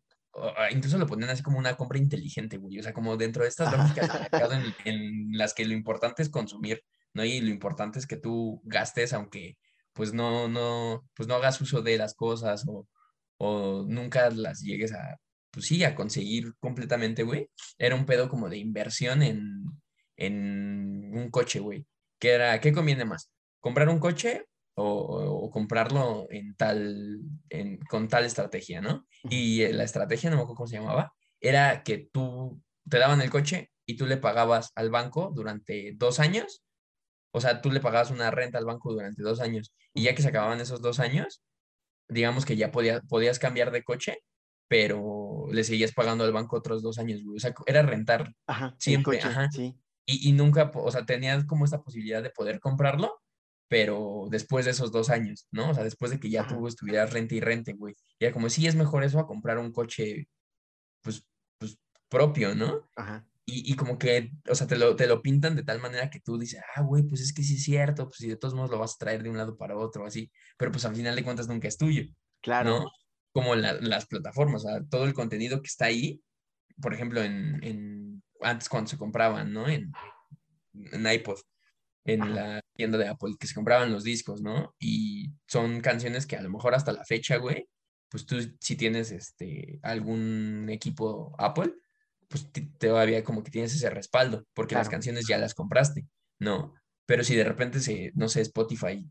[0.70, 2.78] incluso lo ponían así como una compra inteligente, güey.
[2.78, 6.22] O sea, como dentro de estas lógicas de mercado en, en las que lo importante
[6.22, 7.24] es consumir, ¿no?
[7.24, 9.58] Y lo importante es que tú gastes, aunque
[9.92, 12.88] pues no, no, pues no hagas uso de las cosas o,
[13.38, 15.18] o nunca las llegues a,
[15.50, 17.48] pues sí, a conseguir completamente, güey.
[17.78, 19.64] Era un pedo como de inversión en,
[20.16, 21.86] en un coche, güey.
[22.18, 23.30] ¿Qué era, qué conviene más?
[23.60, 24.84] ¿Comprar un coche o,
[25.44, 29.06] o comprarlo en tal, en, con tal estrategia, ¿no?
[29.24, 33.20] Y eh, la estrategia, no me acuerdo cómo se llamaba, era que tú te daban
[33.20, 36.62] el coche y tú le pagabas al banco durante dos años.
[37.32, 40.22] O sea, tú le pagabas una renta al banco durante dos años y ya que
[40.22, 41.42] se acababan esos dos años,
[42.08, 44.18] digamos que ya podía, podías cambiar de coche,
[44.68, 47.36] pero le seguías pagando al banco otros dos años, güey.
[47.36, 49.50] O sea, era rentar Ajá, siempre, coche, ajá.
[49.50, 49.76] sí.
[50.06, 53.20] Y, y nunca, o sea, tenías como esta posibilidad de poder comprarlo,
[53.68, 55.70] pero después de esos dos años, ¿no?
[55.70, 56.56] O sea, después de que ya Ajá.
[56.56, 57.94] tú estuvieras rente y rente, güey.
[58.18, 60.28] Y era como, sí, es mejor eso a comprar un coche,
[61.02, 61.24] pues,
[61.58, 62.88] pues propio, ¿no?
[62.96, 63.29] Ajá.
[63.52, 66.20] Y, y como que, o sea, te lo, te lo pintan de tal manera que
[66.20, 68.78] tú dices, ah, güey, pues es que sí es cierto, pues de todos modos lo
[68.78, 71.48] vas a traer de un lado para otro, así, pero pues al final de cuentas
[71.48, 72.04] nunca es tuyo,
[72.40, 72.70] Claro.
[72.80, 72.90] ¿no?
[73.32, 76.22] Como la- las plataformas, o sea, todo el contenido que está ahí,
[76.80, 79.68] por ejemplo, en, en antes cuando se compraban, ¿no?
[79.68, 79.92] En,
[80.74, 81.38] en iPod,
[82.04, 82.30] en Ajá.
[82.34, 84.74] la tienda de Apple, que se compraban los discos, ¿no?
[84.78, 87.68] Y son canciones que a lo mejor hasta la fecha, güey,
[88.08, 91.74] pues tú si tienes este, algún equipo Apple,
[92.30, 96.06] pues todavía como que tienes ese respaldo, porque las canciones ya las compraste,
[96.38, 96.72] ¿no?
[97.04, 99.04] Pero si de repente se, no sé, Spotify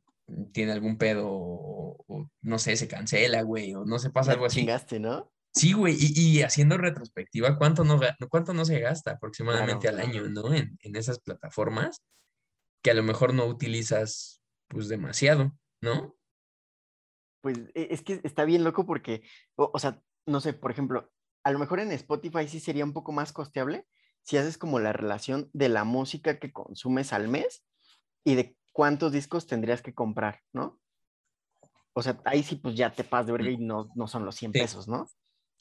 [0.54, 4.46] tiene algún pedo o, o, no sé, se cancela, güey, o no se pasa algo
[4.46, 4.62] así.
[4.62, 5.34] chingaste, ¿no?
[5.54, 9.98] Sí, güey, y, y haciendo retrospectiva, ¿cuánto no, cuánto no se gasta aproximadamente Claro.
[9.98, 10.54] al año, ¿no?
[10.54, 12.02] En, en esas plataformas
[12.82, 15.52] que a lo mejor no utilizas, pues, demasiado,
[15.82, 16.16] ¿no?
[17.42, 19.24] Pues e- es que está bien loco porque,
[19.56, 21.12] o, o sea, no sé, por ejemplo,
[21.44, 23.88] a lo mejor en Spotify sí sería un poco más costeable
[24.24, 27.66] si haces como la relación de la música que consumes al mes
[28.24, 30.80] y de cuántos discos tendrías que comprar, ¿no?
[31.94, 34.36] O sea, ahí sí pues ya te pasas de verga y no, no son los
[34.36, 34.60] 100 Sí.
[34.60, 35.06] pesos, ¿no?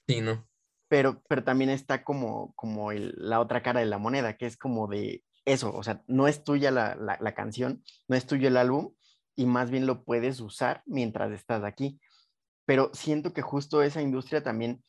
[0.06, 0.48] Sí, ¿no?
[0.88, 4.56] Pero, pero también está como, como el- la otra cara de la moneda, que es
[4.56, 8.48] como de eso, o sea, no es tuya la, la- la canción, no es tuyo
[8.48, 8.94] el álbum,
[9.36, 12.00] y más bien lo puedes usar mientras estás aquí.
[12.66, 14.82] Pero siento que justo esa industria también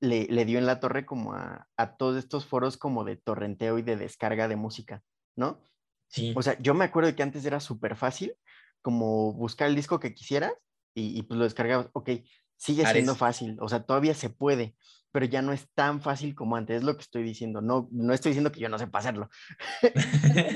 [0.00, 3.78] le, le dio en la torre como a, a todos estos foros como de torrenteo
[3.78, 5.02] y de descarga de música,
[5.36, 5.62] ¿no?
[6.08, 8.34] Sí, O sea, yo me acuerdo que antes era súper fácil
[8.82, 10.52] como buscar el disco que quisieras
[10.94, 11.90] y, y, pues lo descargabas.
[11.92, 12.10] Ok,
[12.56, 13.18] sigue siendo Ares.
[13.18, 14.76] fácil, o sea, todavía se puede,
[15.12, 17.60] pero ya no es tan fácil como antes, es lo que estoy diciendo.
[17.60, 19.28] No, no estoy diciendo que yo no sepa hacerlo,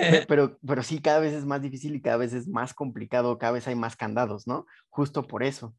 [0.09, 3.39] pe- pero, pero sí, cada vez es más difícil y cada vez es más complicado,
[3.39, 4.67] cada vez hay más candados, ¿no?
[4.91, 5.75] Justo por eso.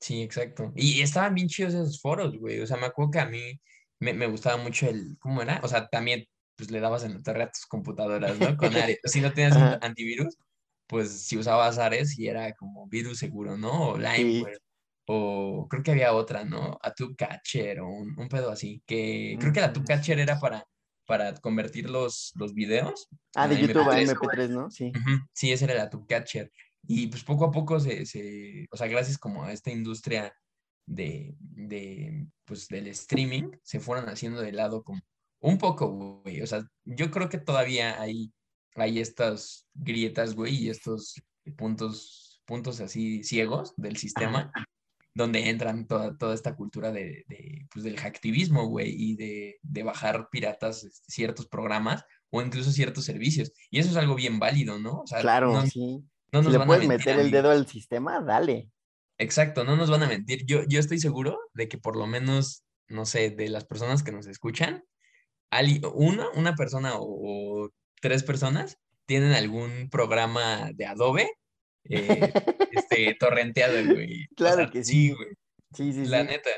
[0.00, 0.72] Sí, exacto.
[0.76, 2.60] Y estaban bien chidos esos foros, güey.
[2.60, 3.60] O sea, me acuerdo que a mí
[4.00, 5.60] me, me gustaba mucho el, ¿cómo era?
[5.62, 6.26] O sea, también,
[6.56, 8.56] pues le dabas en la torre a tus computadoras, ¿no?
[8.56, 8.98] Con Ares.
[9.04, 9.78] Si no tenías Ajá.
[9.82, 10.36] antivirus,
[10.86, 13.90] pues si usabas Ares y era como virus seguro, ¿no?
[13.90, 14.02] O Sí.
[14.24, 14.58] Limeware.
[15.06, 16.78] o creo que había otra, ¿no?
[16.82, 20.38] A tu catcher o un, un pedo así, que creo que la tu catcher era
[20.38, 20.64] para,
[21.06, 23.08] para convertir los, los videos.
[23.34, 24.70] Ah, de YouTube a MP3, ¿no?
[24.70, 24.92] Sí.
[25.32, 26.50] Sí, esa era la tu catcher.
[26.86, 30.34] Y pues poco a poco se, se, o sea, gracias como a esta industria
[30.86, 35.00] de, de, pues del streaming, se fueron haciendo de lado como
[35.40, 36.42] un poco, güey.
[36.42, 38.32] O sea, yo creo que todavía hay,
[38.74, 41.14] hay estas grietas, güey, y estos
[41.56, 44.52] puntos, puntos así ciegos del sistema
[45.14, 49.82] donde entran toda, toda esta cultura de, de pues, del hacktivismo, güey, y de, de,
[49.84, 53.52] bajar piratas este, ciertos programas o incluso ciertos servicios.
[53.70, 55.02] Y eso es algo bien válido, ¿no?
[55.02, 56.04] O sea, claro, sí.
[56.34, 58.68] No nos si le puedes meter el dedo al sistema, dale.
[59.18, 60.44] Exacto, no nos van a mentir.
[60.44, 64.10] Yo, yo estoy seguro de que por lo menos, no sé, de las personas que
[64.12, 64.84] nos escuchan,
[65.94, 67.70] una, una persona o, o
[68.00, 71.30] tres personas tienen algún programa de Adobe
[71.84, 72.32] eh,
[72.72, 74.26] este, torrenteado, güey.
[74.36, 75.12] Claro que sí.
[75.12, 75.28] güey.
[75.72, 76.50] Sí, sí, La neta.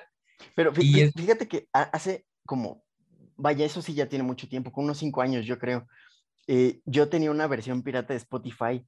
[0.54, 2.82] Pero fíjate, que hace como,
[3.36, 5.86] vaya, eso sí ya tiene mucho tiempo, con unos cinco años yo creo.
[6.46, 8.86] Eh, yo tenía una versión pirata de Spotify.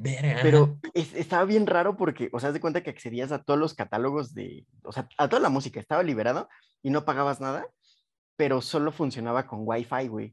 [0.00, 4.32] Pero estaba bien raro porque, o sea, de cuenta que accedías a todos los catálogos
[4.32, 6.48] de, o sea, a toda la música, estaba liberado
[6.82, 7.66] y no pagabas nada,
[8.36, 10.32] pero solo funcionaba con Wi-Fi, güey.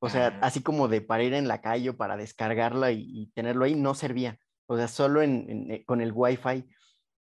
[0.00, 3.64] O sea, así como de para ir en la calle o para descargarla y, tenerlo
[3.64, 4.38] ahí, no servía.
[4.66, 6.64] O sea, solo en, eh, con el Wi-Fi.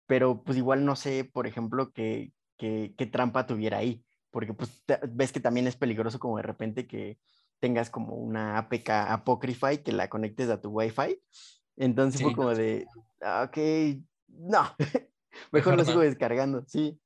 [0.07, 4.05] Pero pues igual no sé, por ejemplo, qué, qué, trampa tuviera ahí.
[4.31, 7.18] Porque pues ves que también es peligroso como de repente que
[7.61, 11.21] tengas como una APK apócrifa y que la conectes a tu Wi-Fi.
[11.77, 12.87] Entonces fue como de,
[13.23, 13.59] ah, ok,
[14.29, 14.75] no,
[15.53, 16.99] mejor, lo sigo descargando, sí.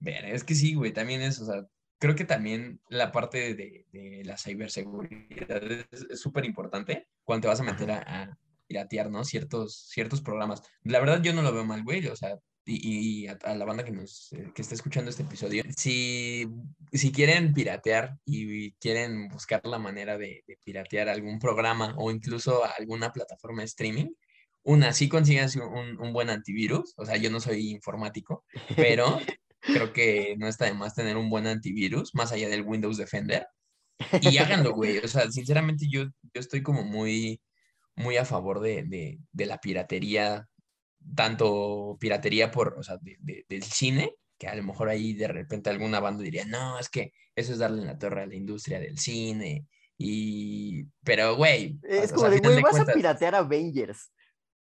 [0.00, 1.66] Ver, es que sí, güey, también es, o sea,
[1.98, 7.60] creo que también la parte de, de la ciberseguridad es súper importante cuando te vas
[7.60, 9.24] a meter a, piratear, ¿no?
[9.24, 10.62] Ciertos, ciertos programas.
[10.84, 13.92] La verdad yo no lo veo mal, güey, o sea, y, a, la banda que
[13.92, 16.46] nos eh, que está escuchando este episodio, si,
[16.92, 23.10] si quieren piratear y quieren buscar la manera de, piratear algún programa o incluso alguna
[23.10, 24.06] plataforma de streaming,
[24.64, 28.44] una, sí consigas un, un buen antivirus, o sea, yo no soy informático,
[28.76, 29.18] pero
[29.60, 33.46] creo que no está de más tener un buen antivirus, más allá del Windows Defender.
[34.20, 34.98] Y háganlo, güey.
[34.98, 37.40] O sea, sinceramente yo, yo estoy como muy,
[37.98, 40.48] muy a favor de, de, de la piratería,
[41.14, 45.70] tanto piratería por, o sea, de, del cine, que a lo mejor ahí de repente
[45.70, 48.80] alguna banda diría, no, es que eso es darle en la torre a la industria
[48.80, 49.66] del cine.
[49.96, 51.78] Y, pero, güey.
[51.82, 54.12] Es como de, güey, vas a piratear Avengers.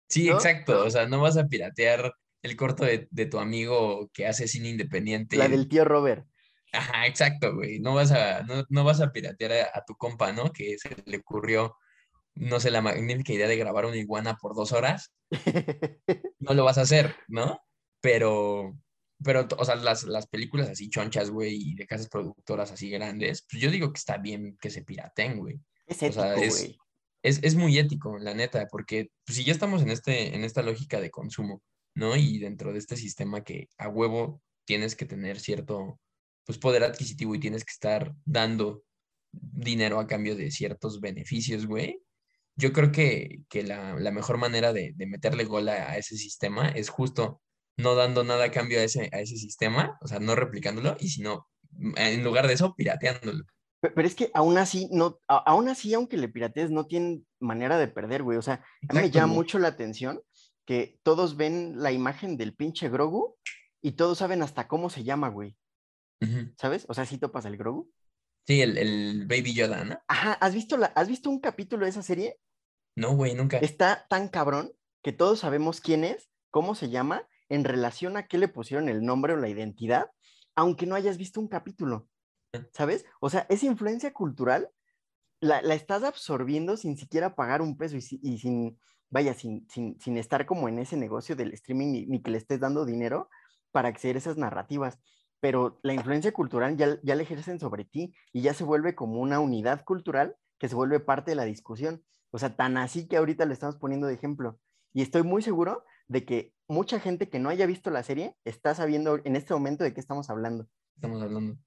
[0.07, 0.85] Sí, exacto.
[0.85, 5.35] O sea, no vas a piratear el corto de, tu amigo que hace cine independiente.
[5.37, 6.25] La del tío Robert.
[6.71, 7.79] Ajá, exacto, güey.
[7.79, 10.51] No vas a, no, vas a piratear a, tu compa, ¿no?
[10.51, 11.75] Que se le ocurrió,
[12.35, 15.13] no sé, la magnífica idea de grabar una iguana por dos horas.
[16.39, 17.61] no lo vas a hacer, ¿no?
[18.01, 18.77] Pero,
[19.23, 23.61] pero, o sea, las, películas así chonchas, güey, y de casas productoras así grandes, pues
[23.61, 25.59] yo digo que está bien que se piraten, güey.
[25.85, 26.77] Es ético, güey.
[27.21, 30.61] Es, es, muy ético, la neta, porque pues, si ya estamos en, este, en esta
[30.61, 31.61] lógica de consumo,
[31.93, 32.15] ¿no?
[32.15, 35.99] Y dentro de este sistema que a huevo tienes que tener cierto,
[36.45, 38.83] pues, poder adquisitivo y tienes que estar dando
[39.31, 42.01] dinero a cambio de ciertos beneficios, güey.
[42.55, 47.41] Yo creo que, la, mejor manera de, meterle gol a, ese sistema es justo
[47.77, 51.09] no dando nada a cambio a ese, a ese sistema, o sea, no replicándolo, y
[51.09, 51.47] sino,
[51.95, 53.45] en lugar de eso, pirateándolo.
[53.81, 57.87] Pero es que aún así, no, aún así, aunque le piratees, no tienen manera de
[57.87, 58.37] perder, güey.
[58.37, 60.21] O sea, a mí me llama mucho la atención
[60.65, 63.37] que todos ven la imagen del pinche Grogu
[63.81, 65.55] y todos saben hasta cómo se llama, güey.
[66.57, 66.85] ¿Sabes?
[66.89, 67.89] O sea, si topas el Grogu.
[68.49, 69.99] Sí, el, Baby Yoda, ¿no?
[70.07, 72.39] Ajá, ¿has visto, la, ¿has visto un capítulo de esa serie?
[72.95, 73.59] No, güey, nunca.
[73.59, 74.71] Está tan cabrón
[75.03, 79.05] que todos sabemos quién es, cómo se llama, en relación a qué le pusieron el
[79.05, 80.09] nombre o la identidad,
[80.55, 82.07] aunque no hayas visto un capítulo.
[82.73, 83.05] ¿Sabes?
[83.19, 84.71] O sea, esa influencia cultural
[85.41, 88.01] la, estás absorbiendo sin siquiera pagar un peso y
[88.39, 88.79] sin,
[89.11, 92.83] vaya, sin, sin, estar como en ese negocio del streaming ni, que le estés dando
[92.83, 93.29] dinero
[93.69, 94.97] para acceder a esas narrativas.
[95.39, 99.21] Pero la influencia cultural ya, ya le ejercen sobre ti y ya se vuelve como
[99.21, 102.03] una unidad cultural que se vuelve parte de la discusión.
[102.31, 104.59] O sea, tan así que ahorita le estamos poniendo de ejemplo.
[104.93, 108.75] Y estoy muy seguro de que mucha gente que no haya visto la serie está
[108.75, 110.67] sabiendo en este momento de qué estamos hablando.
[110.95, 111.57] Estamos hablando.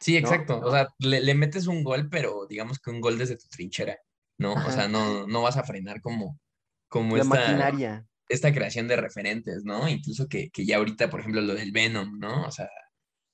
[0.00, 0.60] Sí, exacto.
[0.60, 3.96] O sea, le, le, metes un gol, pero digamos que un gol desde tu trinchera,
[4.38, 4.54] ¿no?
[4.54, 6.38] O sea, no, no vas a frenar como,
[6.88, 9.88] como esta, esta creación de referentes, ¿no?
[9.88, 12.44] Incluso que, ya ahorita, por ejemplo, lo del Venom, ¿no?
[12.46, 12.68] O sea,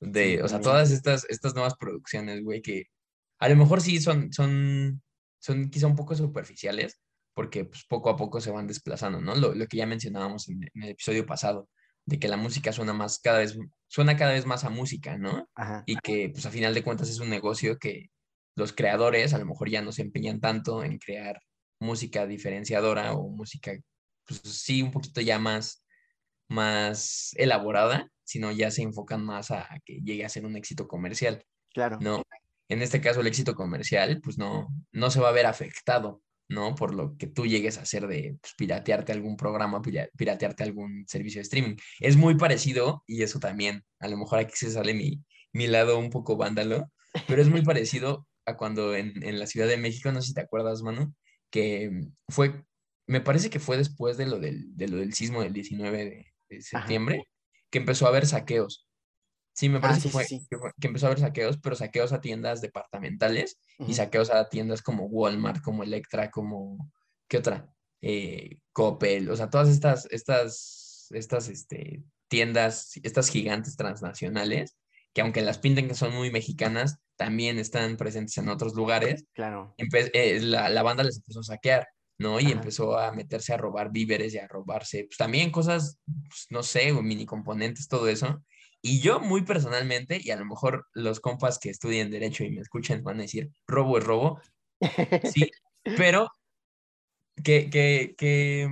[0.01, 2.87] de, o sea, todas estas, estas nuevas producciones, güey, que
[3.39, 5.03] a lo mejor sí son, son,
[5.39, 7.01] son quizá un poco superficiales,
[7.35, 9.35] porque pues poco a poco se van desplazando, ¿no?
[9.35, 11.69] Lo, que ya mencionábamos en, el episodio pasado,
[12.07, 13.57] de que la música suena más cada vez,
[13.89, 15.49] suena cada vez más a música, ¿no?
[15.55, 15.83] Ajá.
[15.87, 18.09] Y que pues a final de cuentas es un negocio que
[18.57, 21.41] los creadores a lo mejor ya no se empeñan tanto en crear
[21.79, 23.73] música diferenciadora o música,
[24.27, 25.80] pues sí, un poquito ya más,
[26.51, 31.45] más elaborada, sino ya se enfocan más a, que llegue a ser un éxito comercial.
[31.73, 31.99] Claro.
[32.01, 32.23] ¿No?
[32.69, 36.75] En este caso, el éxito comercial, pues no, no se va a ver afectado, ¿no?
[36.75, 39.81] Por lo que tú llegues a hacer de pues, piratearte algún programa,
[40.17, 41.77] piratearte algún servicio de streaming.
[42.01, 45.23] Es muy parecido, y eso también, a lo mejor aquí se sale mi,
[45.53, 46.91] mi lado un poco vándalo,
[47.27, 50.35] pero es muy parecido a cuando en, en la Ciudad de México, no sé si
[50.35, 51.15] te acuerdas, Manu,
[51.51, 51.91] que
[52.29, 52.65] fue,
[53.07, 56.30] me parece que fue después de lo del, de lo del sismo del 19 de,
[56.61, 57.25] septiembre,
[57.71, 58.87] que empezó a haber saqueos.
[59.53, 60.27] Sí, me ah, parece que, fue,
[60.81, 65.07] Que, empezó a haber saqueos, pero saqueos a tiendas departamentales y saqueos a tiendas como
[65.07, 66.91] Walmart, como Electra, como,
[67.29, 67.69] ¿qué otra?
[68.01, 74.77] Eh, Coppel, o sea, todas estas, estas, estas este, tiendas, estas gigantes transnacionales,
[75.13, 79.27] que aunque las pinten que son muy mexicanas, también están presentes en otros lugares.
[79.35, 79.75] Claro.
[79.77, 81.87] Eh, la, la, banda les empezó a saquear,
[82.21, 82.39] ¿no?
[82.39, 85.99] Y empezó a meterse a robar víveres y a robarse, pues también cosas,
[86.29, 88.45] pues, no sé, mini componentes, todo eso.
[88.83, 92.61] Y yo muy personalmente, y a lo mejor los compas que estudien derecho y me
[92.61, 94.41] escuchen van a decir, robo es robo.
[95.33, 95.51] Sí,
[95.97, 96.29] pero
[97.43, 98.69] ¿qué, qué, qué,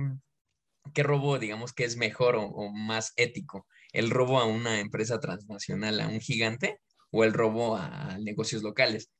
[0.93, 3.65] qué robo, digamos, que es mejor o, o más ético?
[3.93, 6.79] ¿El robo a una empresa transnacional, a un gigante?
[7.11, 9.11] o el robo a negocios locales.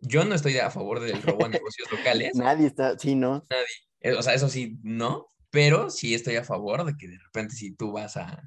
[0.00, 2.34] Yo no estoy a favor del robo a negocios locales.
[2.34, 3.46] Nadie está, sí, ¿no?
[3.50, 3.64] Nadie.
[4.00, 7.54] Eh, o sea, eso sí, no, pero sí estoy a favor de que de repente
[7.54, 8.44] si tú vas a,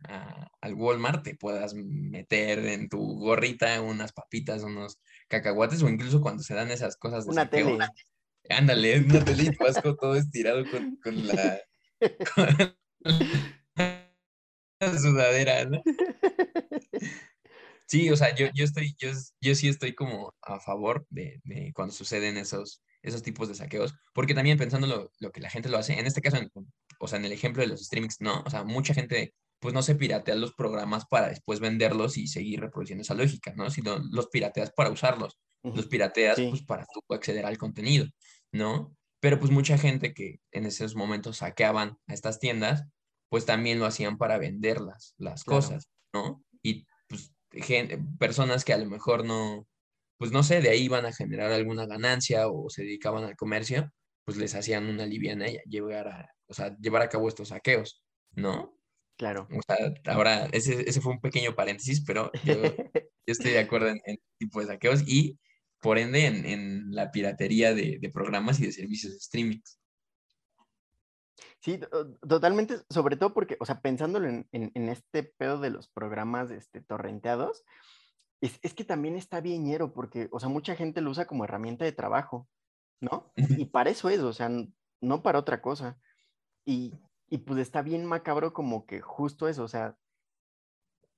[0.62, 6.44] al Walmart te puedas meter en tu gorrita unas papitas, unos cacahuates o incluso cuando
[6.44, 7.78] se dan esas cosas de una tele.
[8.50, 11.60] Ándale, una tele y vas todo estirado con, con la,
[12.36, 12.76] con
[14.80, 15.82] la sudadera, ¿no?
[17.90, 19.10] Sí, o sea, yo, yo estoy, yo,
[19.42, 23.96] yo sí estoy como a favor de, de, cuando suceden esos, esos tipos de saqueos,
[24.14, 26.38] porque también pensando lo, lo que la gente lo hace, en este caso,
[27.00, 29.82] o sea, en el ejemplo de los streamings, no, o sea, mucha gente pues no
[29.82, 33.72] se piratea los programas para después venderlos y seguir reproduciendo esa lógica, ¿no?
[33.72, 38.06] Sino los pirateas para usarlos, los pirateas pues para tú acceder al contenido,
[38.52, 38.96] ¿no?
[39.20, 42.86] Pero pues mucha gente que en esos momentos saqueaban a estas tiendas,
[43.30, 46.44] pues también lo hacían para venderlas, las cosas, ¿no?
[48.20, 49.68] Personas que a lo mejor no,
[50.18, 53.92] pues no sé, de ahí iban a generar alguna ganancia o se dedicaban al comercio,
[54.26, 58.04] pues les hacían una liviana y llevar a, o sea, llevar a cabo estos saqueos,
[58.36, 58.76] ¿no?
[59.18, 59.48] Claro.
[59.52, 62.54] O sea, ahora, ese, ese fue un pequeño paréntesis, pero yo,
[63.26, 65.40] estoy de acuerdo en, el tipo de saqueos y,
[65.82, 69.60] por ende, en, en la piratería de, de, programas y de servicios de streaming.
[71.62, 71.80] Sí,
[72.28, 76.82] totalmente, sobre todo porque, o sea, pensándolo en, en, este pedo de los programas este,
[76.82, 77.66] torrenteados,
[78.40, 81.44] es, es, que también está bien ñero porque, o sea, mucha gente lo usa como
[81.44, 82.48] herramienta de trabajo,
[83.02, 83.34] ¿no?
[83.36, 84.50] Y para eso es, o sea,
[85.02, 85.98] no para otra cosa.
[86.66, 86.94] Y,
[87.28, 89.98] y pues está bien macabro como que justo eso, o sea,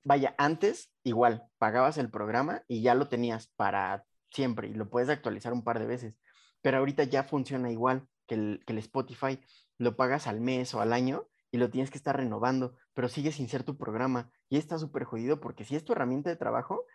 [0.04, 5.10] vaya, antes igual, pagabas el programa y ya lo tenías para siempre y lo puedes
[5.10, 6.16] actualizar un par de veces,
[6.62, 9.40] pero ahorita ya funciona igual que el, que el Spotify
[9.78, 13.32] lo pagas al mes o al año y lo tienes que estar renovando, pero sigue
[13.32, 16.86] sin ser tu programa y está súper jodido porque si es tu herramienta de trabajo,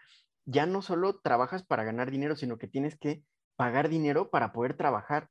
[0.47, 3.23] ya no solo trabajas para ganar dinero, sino que tienes que
[3.57, 5.29] pagar dinero para poder trabajar.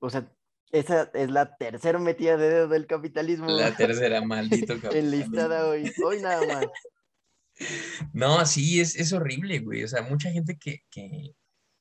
[0.00, 0.30] O sea,
[0.72, 3.48] esa es la tercera metida de dedo del capitalismo.
[3.48, 5.24] La tercera, maldito capitalismo.
[5.24, 6.66] Enlistada hoy, hoy nada más.
[8.12, 9.84] No, sí, es, es horrible, güey.
[9.84, 11.36] O sea, mucha gente que, que,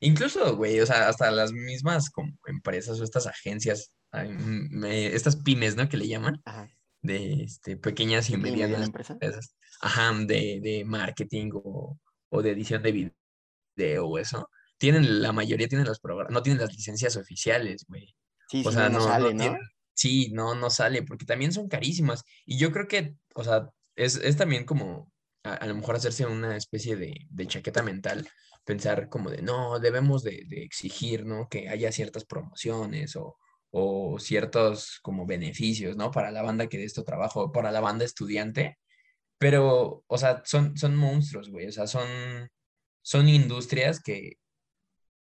[0.06, 3.94] incluso, güey, o sea, hasta las mismas como empresas o estas agencias
[4.84, 5.90] estas pymes, ¿no?
[5.90, 6.42] Que le llaman,
[7.02, 9.56] de este, pequeñas y medianas empresas.
[9.82, 11.98] Ajá, de, de marketing o,
[12.30, 14.50] o, de edición de video o eso.
[14.78, 18.16] Tienen, la mayoría tienen los programas, no tienen las licencias oficiales, güey.
[18.50, 19.58] Sí, o sea, no, sale, ¿no?
[19.94, 22.24] sí, no, no sale, porque también son carísimas.
[22.46, 25.12] Y yo creo que, o sea, es, es también como
[25.44, 28.28] a, lo mejor hacerse una especie de, de, chaqueta mental,
[28.64, 31.48] pensar como de, no, debemos de, de, exigir, ¿no?
[31.50, 33.38] Que haya ciertas promociones o,
[33.72, 36.12] o ciertos como beneficios, ¿no?
[36.12, 38.78] Para la banda que de esto trabajo, para la banda estudiante,
[39.38, 42.08] pero, o sea, son, son monstruos, güey, o sea, son,
[43.02, 44.38] son industrias que,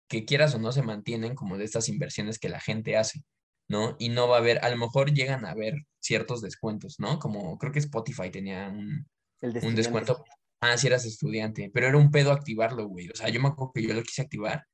[0.09, 3.22] que quieras o no se mantienen como de estas inversiones que la gente hace,
[3.68, 3.97] ¿no?
[3.99, 7.18] Y no va a haber, a lo mejor llegan a haber ciertos descuentos, ¿no?
[7.18, 9.07] Como creo que Spotify tenía un,
[9.43, 10.24] un descuento.
[10.61, 13.09] Ah, si eras estudiante, pero era un pedo activarlo, güey.
[13.11, 14.65] O sea, yo me acuerdo que yo lo quise activar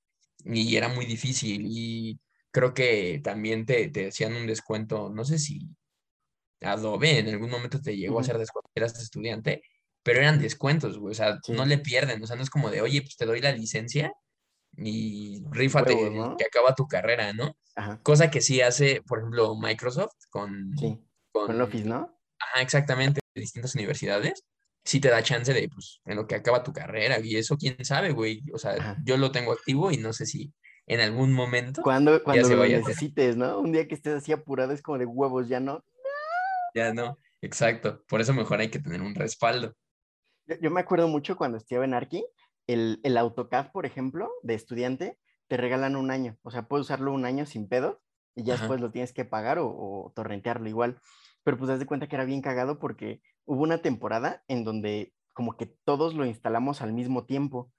[0.45, 2.19] y era muy difícil y
[2.51, 5.69] creo que también te, te hacían un descuento, no sé si
[6.61, 9.63] Adobe en algún momento te llegó a hacer descuento eras estudiante,
[10.03, 11.53] pero eran descuentos, güey, o sea, Sí.
[11.53, 14.13] no le pierden, o sea, no es como de, oye, pues te doy la licencia
[14.77, 15.95] y rífate
[16.39, 17.57] que acaba tu carrera, ¿no?
[17.77, 20.99] Ajá, Cosa que sí hace, por ejemplo, Microsoft con, sí.
[21.33, 22.17] con, Con Office, ¿no?
[22.39, 24.45] ajá, exactamente, de distintas universidades,
[24.85, 27.83] sí te da chance de, pues, en lo que acaba tu carrera, y eso quién
[27.85, 28.97] sabe, güey, o sea, Ajá.
[29.05, 30.53] yo lo tengo activo y no sé si
[30.87, 33.59] en algún momento Cuando, cuando se lo necesites, ¿no?
[33.59, 35.83] Un día que estés así apurado es como de huevos, ya no.
[36.75, 39.75] ya no, exacto, por eso mejor hay que tener un respaldo.
[40.47, 42.27] Yo, yo me acuerdo mucho cuando estudiaba en Arki,
[42.67, 45.19] el, el AutoCAD, por ejemplo, de estudiante,
[45.49, 46.37] te regalan un año.
[46.43, 48.03] O sea, puedes usarlo un año sin pedo
[48.35, 48.63] y ya Ajá.
[48.63, 50.99] después lo tienes que pagar o, o torrentearlo igual.
[51.45, 55.13] Pero pues haz de cuenta que era bien cagado porque hubo una temporada en donde
[55.33, 57.73] como que todos lo instalamos al mismo tiempo.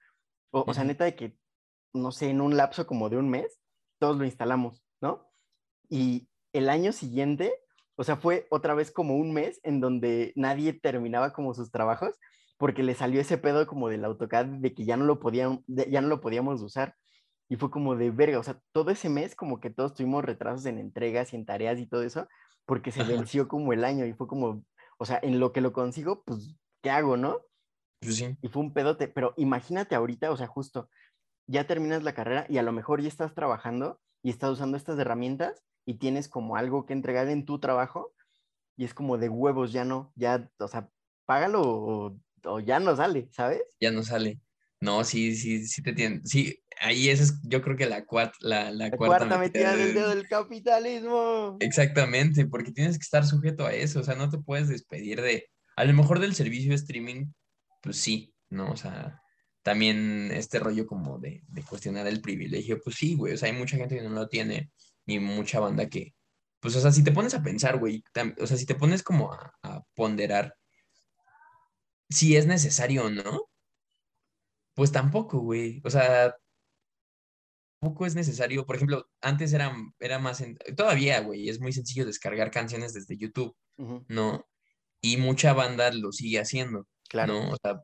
[0.50, 1.36] O, o sea, neta de que,
[1.92, 3.58] no sé, en un lapso como de un mes,
[3.98, 5.26] todos lo instalamos, ¿no?
[5.88, 7.54] Y el año siguiente,
[7.96, 12.14] o sea, fue otra vez como un mes en donde nadie terminaba como sus trabajos
[12.58, 16.00] porque le salió ese pedo como del AutoCAD de que ya no lo podían, ya
[16.00, 16.94] no lo podíamos usar.
[17.48, 20.66] Y fue como de verga, o sea, todo ese mes como que todos tuvimos retrasos
[20.66, 22.26] en entregas y en tareas y todo eso,
[22.64, 24.64] porque se venció como el año y fue como,
[24.98, 27.42] o sea, en lo que lo consigo, pues, ¿qué hago, no?
[28.00, 30.90] Pues sí, Y fue un pedote, pero imagínate ahorita, o sea, justo,
[31.46, 34.98] ya terminas la carrera y a lo mejor ya estás trabajando y estás usando estas
[34.98, 38.14] herramientas y tienes como algo que entregar en tu trabajo
[38.76, 40.90] y es como de huevos, ya no, ya, o sea,
[41.26, 43.62] págalo o, o ya no sale, ¿sabes?
[43.80, 44.40] ya no sale.
[44.80, 46.24] No, sí, sí, sí te tienen.
[46.26, 49.74] Sí, ahí esa es, yo creo que la, cuat, la, la La cuarta, cuarta metida
[49.76, 51.56] del de- dedo del capitalismo.
[51.60, 55.46] Exactamente, porque tienes que estar sujeto a eso, o sea, no te puedes despedir de,
[55.76, 57.26] a lo mejor del servicio de streaming,
[57.82, 58.70] pues sí, ¿no?
[58.72, 59.20] O sea,
[59.62, 63.56] también este rollo como de, de cuestionar el privilegio, pues sí, güey, o sea, hay
[63.56, 64.70] mucha gente que no lo tiene
[65.06, 66.14] y mucha banda que,
[66.60, 68.02] pues, o sea, si te pones a pensar, güey,
[68.40, 70.54] o sea, si te pones como a, a ponderar
[72.08, 73.42] si es necesario o no,
[74.76, 76.36] pues tampoco, güey, o sea,
[77.80, 82.06] tampoco es necesario, por ejemplo, antes era, era más, en- todavía, güey, es muy sencillo
[82.06, 83.56] descargar canciones desde YouTube.
[84.08, 84.46] ¿no?
[85.02, 87.32] Y mucha banda lo sigue haciendo, Claro.
[87.34, 87.50] ¿no?
[87.52, 87.80] O sea,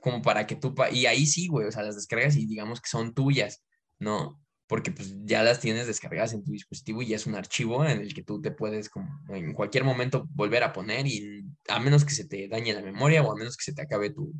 [0.00, 2.80] como para que tú, pa- y ahí sí, güey, o sea, las descargas y digamos
[2.80, 3.62] que son tuyas,
[3.98, 4.40] ¿no?
[4.66, 8.00] Porque pues ya las tienes descargadas en tu dispositivo y ya es un archivo en
[8.00, 12.04] el que tú te puedes como en cualquier momento volver a poner y a menos
[12.04, 14.32] que se te dañe la memoria o a menos que se te acabe tu,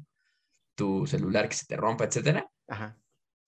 [0.75, 2.99] tu celular, que se te rompa, etcétera, Ajá.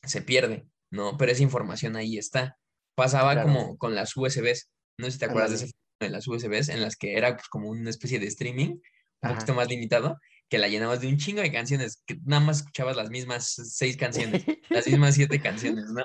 [0.02, 1.16] se pierde, ¿no?
[1.16, 2.58] Pero esa información ahí está.
[2.94, 3.48] Pasaba Claro.
[3.48, 6.82] como con las USBs, no sé si te acuerdas de ese de las USBs en
[6.82, 8.80] las que era pues, como una especie de streaming, un
[9.22, 9.34] Ajá.
[9.34, 10.18] poquito más limitado,
[10.48, 13.96] que la llenabas de un chingo de canciones, que nada más escuchabas las mismas seis
[13.96, 16.02] canciones, las mismas siete canciones, ¿no?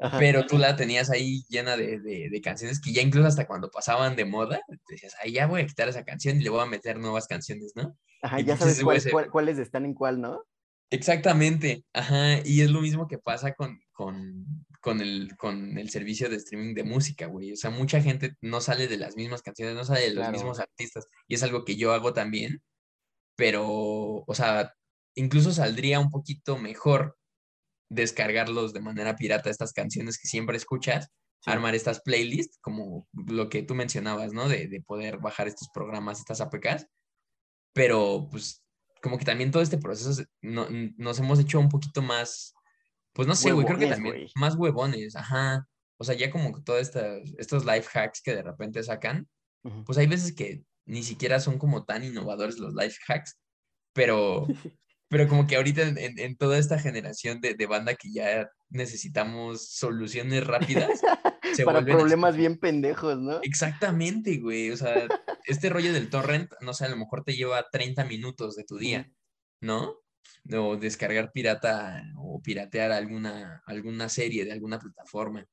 [0.00, 0.18] Ajá.
[0.18, 3.70] Pero tú la tenías ahí llena de, de- de canciones que ya incluso hasta cuando
[3.70, 6.66] pasaban de moda, decías, ay, ya voy a quitar esa canción y le voy a
[6.66, 7.96] meter nuevas canciones, ¿no?
[8.22, 9.10] Ajá, y ya sabes cuál- USB.
[9.12, 10.42] cuál- cuáles están en cuál, ¿no?
[10.90, 14.44] Exactamente, ajá, y es lo mismo que pasa con, con,
[14.80, 17.52] con el, con el servicio de streaming de música, güey.
[17.52, 20.32] O sea, mucha gente no sale de las mismas canciones, no sale de los Claro.
[20.32, 22.62] mismos artistas, y es algo que yo hago también,
[23.36, 23.64] pero,
[24.26, 24.72] o sea,
[25.16, 27.16] incluso saldría un poquito mejor
[27.88, 31.08] descargarlos de manera pirata, estas canciones que siempre escuchas,
[31.40, 31.50] Sí.
[31.50, 34.48] armar estas playlists, como lo que tú mencionabas, ¿no?
[34.48, 36.86] De, de poder bajar estos programas, estas APKs,
[37.74, 38.64] pero pues
[39.02, 40.66] como que también todo este proceso no-
[40.96, 42.54] nos hemos hecho un poquito más,
[43.12, 45.68] pues no sé, güey, creo que también más huevones, ajá.
[45.98, 49.28] O sea, ya como todos estas, estos life hacks que de repente sacan,
[49.84, 53.38] pues hay veces que ni siquiera son como tan innovadores los life hacks,
[53.92, 54.46] pero,
[55.14, 58.50] pero como que ahorita en, en- en toda esta generación de, de banda que ya
[58.68, 61.00] necesitamos soluciones rápidas,
[61.54, 63.38] se Para problemas como- bien pendejos, ¿no?
[63.42, 64.70] Exactamente, güey.
[64.72, 65.06] O sea,
[65.46, 68.76] este rollo del torrent, no sé, a lo mejor te lleva 30 minutos de tu
[68.76, 69.08] día,
[69.60, 70.00] ¿no?
[70.52, 75.46] O descargar pirata o piratear alguna, alguna serie de alguna plataforma.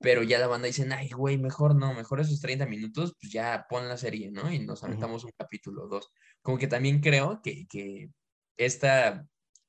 [0.00, 3.66] Pero ya la banda dice, ay, güey, mejor no, mejor esos 30 minutos, pues ya
[3.68, 4.52] pon la serie, ¿no?
[4.52, 6.12] Y nos aventamos un capítulo o dos.
[6.40, 8.10] Como que también creo que, que
[8.58, 9.26] esta,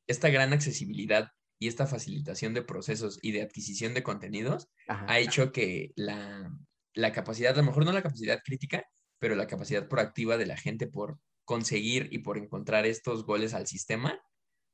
[0.08, 1.30] esta gran accesibilidad
[1.60, 5.06] y esta facilitación de procesos y de adquisición de contenidos Ajá.
[5.08, 6.52] ha hecho que la,
[6.94, 8.84] la capacidad, a lo mejor no la capacidad crítica,
[9.20, 13.68] pero la capacidad proactiva de la gente por conseguir y por encontrar estos goles al
[13.68, 14.22] sistema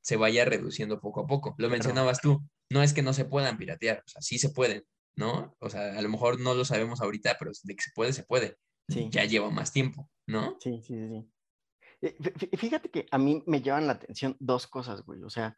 [0.01, 1.55] se vaya reduciendo poco a poco.
[1.57, 4.83] Lo mencionabas tú, no es que no se puedan piratear, o sea, sí se pueden,
[5.15, 5.55] ¿no?
[5.59, 8.23] O sea, a lo mejor no lo sabemos ahorita, pero de que se puede, se
[8.23, 8.57] puede.
[8.87, 9.07] Sí.
[9.09, 10.57] Ya lleva más tiempo, ¿no?
[10.59, 11.27] Sí, sí, sí,
[12.57, 15.23] Fíjate que a mí me llaman la atención dos cosas, güey.
[15.23, 15.57] O sea,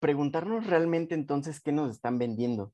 [0.00, 2.72] preguntarnos realmente entonces qué nos están vendiendo.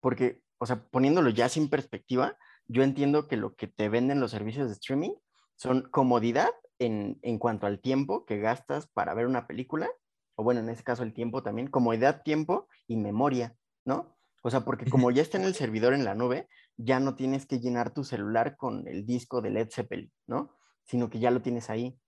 [0.00, 2.36] Porque, o sea, poniéndolo ya sin perspectiva,
[2.66, 5.12] yo entiendo que lo que te venden los servicios de streaming
[5.56, 9.88] son comodidad en, en cuanto al tiempo que gastas para ver una película,
[10.34, 14.16] o bueno, en este caso el tiempo también, comodidad, tiempo y memoria, ¿no?
[14.42, 17.46] O sea, porque como ya está en el servidor en la nube, ya no tienes
[17.46, 20.54] que llenar tu celular con el disco de Led Zeppelin, ¿no?
[20.86, 21.98] Sino que ya lo tienes ahí.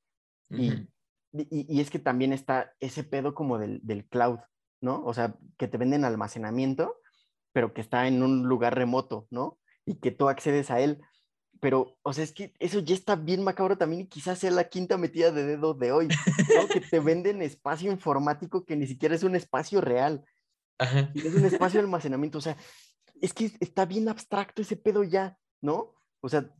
[0.51, 0.89] y,
[1.33, 4.39] y, es que también está ese pedo como del, del, cloud,
[4.81, 5.05] ¿no?
[5.05, 6.97] O sea, que te venden almacenamiento,
[7.53, 9.59] pero que está en un lugar remoto, ¿no?
[9.85, 11.01] Y que tú accedes a él.
[11.61, 14.69] Pero, o sea, es que eso ya está bien macabro también y quizás sea la
[14.69, 16.69] quinta metida de dedo de hoy, ¿no?
[16.69, 20.25] que te venden espacio informático que ni siquiera es un espacio real.
[20.79, 21.11] Ajá.
[21.15, 22.57] Es un espacio de almacenamiento, o sea,
[23.21, 25.95] es que está bien abstracto ese pedo ya, ¿no?
[26.21, 26.55] O sea,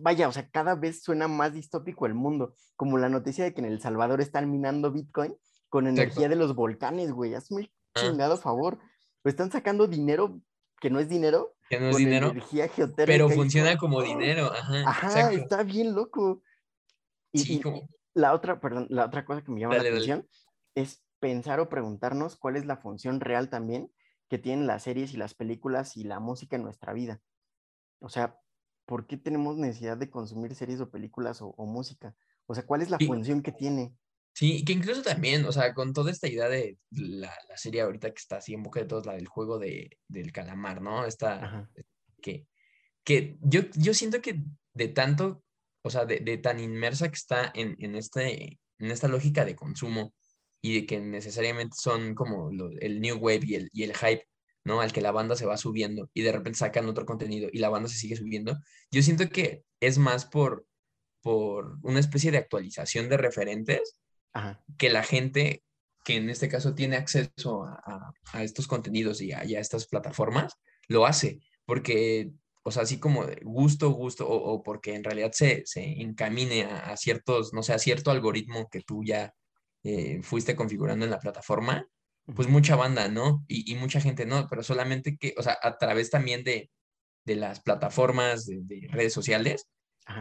[0.00, 3.60] vaya, o sea, cada vez suena más distópico el mundo, como la noticia de que
[3.60, 5.36] en El Salvador están minando Bitcoin
[5.68, 8.00] con energía de los volcanes, güey, hazme un ah.
[8.00, 8.78] chingado favor.
[9.22, 10.40] Pues están sacando dinero
[10.80, 11.54] que no es dinero.
[11.68, 12.32] Que no es dinero.
[12.96, 14.82] Pero funciona como dinero, ajá.
[14.86, 16.42] Ajá, está bien loco.
[17.32, 17.60] Y,
[18.14, 20.26] la otra, perdón, la otra cosa que me llama la atención
[20.74, 23.92] es pensar o preguntarnos cuál es la función real también
[24.28, 27.20] que tienen las series y las películas y la música en nuestra vida.
[28.00, 28.38] O sea,
[28.86, 32.14] ¿por qué tenemos necesidad de consumir series o películas o, música?
[32.46, 33.94] O sea, ¿cuál es la función que tiene?
[34.32, 38.18] Sí, que incluso también, o sea, con toda esta idea de la, serie ahorita que
[38.18, 41.04] está así en boca de todos, la del juego de, del calamar, ¿no?
[41.04, 41.68] Esta,
[42.22, 42.46] que,
[43.04, 44.42] que yo, yo siento que
[44.74, 45.42] de tanto,
[45.82, 50.14] o sea, de, tan inmersa que está en, en, este, en esta lógica de consumo,
[50.62, 52.50] y de que necesariamente son como
[52.80, 54.26] el new wave y el, y el hype,
[54.64, 54.80] ¿no?
[54.80, 57.68] Al que la banda se va subiendo y de repente sacan otro contenido y la
[57.68, 58.58] banda se sigue subiendo.
[58.90, 60.66] Yo siento que es más por,
[61.22, 63.96] por una especie de actualización de referentes
[64.78, 65.64] que la gente
[66.04, 70.54] que en este caso tiene acceso a, a, estos contenidos y a, estas plataformas,
[70.88, 72.30] lo hace, porque,
[72.62, 76.96] o sea, así como gusto, gusto, o, porque en realidad se, se encamine a, a,
[76.96, 79.34] ciertos, no sé, a cierto algoritmo que tú ya
[79.82, 81.86] eh, fuiste configurando en la plataforma,
[82.34, 83.44] pues mucha banda, ¿no?
[83.48, 86.70] Y, mucha gente no, pero solamente que, o sea, a través también de,
[87.24, 89.66] de las plataformas de, redes sociales,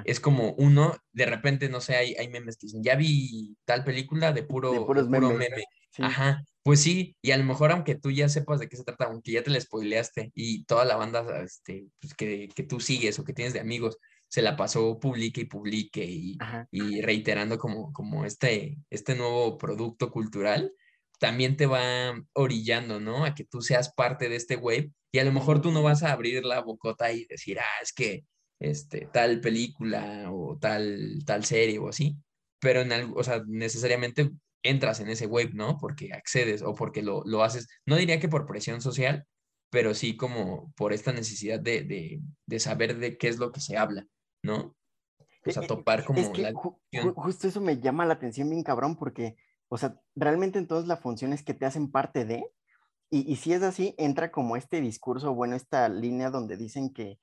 [0.05, 3.83] es como uno, de repente, no sé, hay, hay memes que dicen, ya vi tal
[3.83, 5.63] película de puro, puro meme.
[5.97, 9.05] Ajá, pues sí, y a lo mejor aunque tú ya sepas de qué se trata,
[9.05, 13.17] aunque ya te la spoileaste y toda la banda este, pues, que, que tú sigues
[13.17, 13.97] o que tienes de amigos,
[14.27, 16.37] se la pasó publique y publique y,
[16.71, 20.71] y, reiterando como, como este, este nuevo producto cultural,
[21.19, 23.25] también te va orillando, ¿no?
[23.25, 26.03] A que tú seas parte de este wave y a lo mejor tú no vas
[26.03, 28.25] a abrir la bocota y decir, ah, es que
[28.59, 32.17] este, tal película o tal, tal serie o así,
[32.59, 34.31] pero en algo, o sea, necesariamente
[34.63, 35.77] entras en ese wave, ¿no?
[35.77, 39.25] Porque accedes o porque lo, lo haces, no diría que por presión social,
[39.69, 43.61] pero sí como por esta necesidad de, de, de saber de qué es lo que
[43.61, 44.07] se habla.
[44.43, 44.75] ¿no?
[45.45, 46.53] O sea, e, e, topar como la...
[46.53, 49.35] justo eso me llama la atención bien cabrón porque,
[49.69, 52.45] o sea, realmente entonces la función es que te hacen parte de,
[53.09, 57.19] y, y si es así, entra como este discurso, bueno, esta línea donde dicen que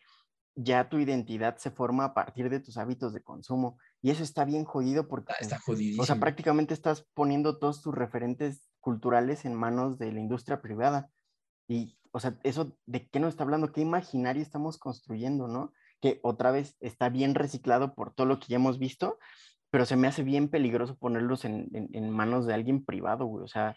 [0.57, 3.79] ya tu identidad se forma a partir de tus hábitos de consumo.
[4.01, 6.03] Y eso está bien jodido porque, está jodido.
[6.03, 11.11] o sea, prácticamente estás poniendo todos tus referentes culturales en manos de la industria privada.
[11.69, 15.73] Y, o sea, eso de qué nos está hablando, qué imaginario estamos construyendo, ¿no?
[16.01, 19.19] que otra vez está bien reciclado por todo lo que ya hemos visto,
[19.77, 23.45] pero se me hace bien peligroso ponerlos en, manos de alguien privado, güey.
[23.45, 23.77] O sea,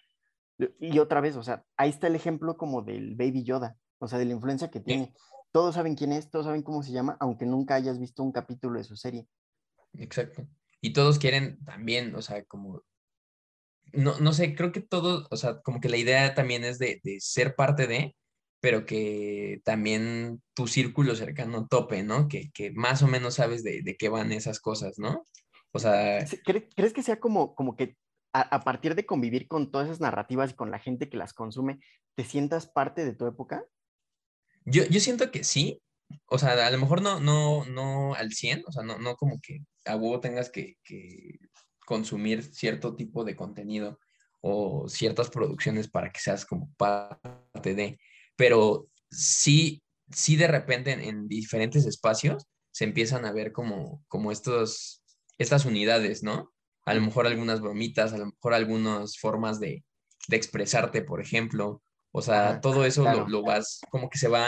[0.80, 4.18] y otra vez, o sea, ahí está el ejemplo como del Baby Yoda, o sea,
[4.18, 5.14] de la influencia que tiene.
[5.52, 8.78] Todos saben quién es, todos saben cómo se llama, aunque nunca hayas visto un capítulo
[8.78, 9.28] de su serie.
[9.98, 10.48] Exacto.
[10.80, 12.82] Y todos quieren también, o sea, como,
[13.92, 17.02] no, no sé, creo que todos, o sea, como que la idea también es de,
[17.04, 18.16] de ser parte de,
[18.62, 22.28] pero que también tu círculo cercano tope, ¿no?
[22.28, 25.26] Que, más o menos sabes de, qué van esas cosas, ¿no?
[25.72, 26.26] O sea...
[26.76, 27.98] ¿Crees que sea como, como que
[28.34, 31.80] a, partir de convivir con todas esas narrativas y con la gente que las consume,
[32.16, 33.66] te sientas parte de tu época?
[34.66, 35.82] Yo, yo siento que sí.
[36.28, 39.40] O sea, a lo mejor no, no, no al 100, o sea, no, no como
[39.42, 41.38] que a huevo tengas que, que
[41.86, 44.00] consumir cierto tipo de contenido
[44.42, 48.00] o ciertas producciones para que seas como parte de,
[48.36, 54.99] pero sí, sí de repente en, diferentes espacios se empiezan a ver como, como estos,
[55.40, 56.54] estas unidades, ¿no?
[56.86, 59.84] A lo mejor algunas bromitas, a lo mejor algunas formas de,
[60.30, 61.82] expresarte, por ejemplo.
[62.12, 64.48] O sea, todo eso lo, vas, como que se va,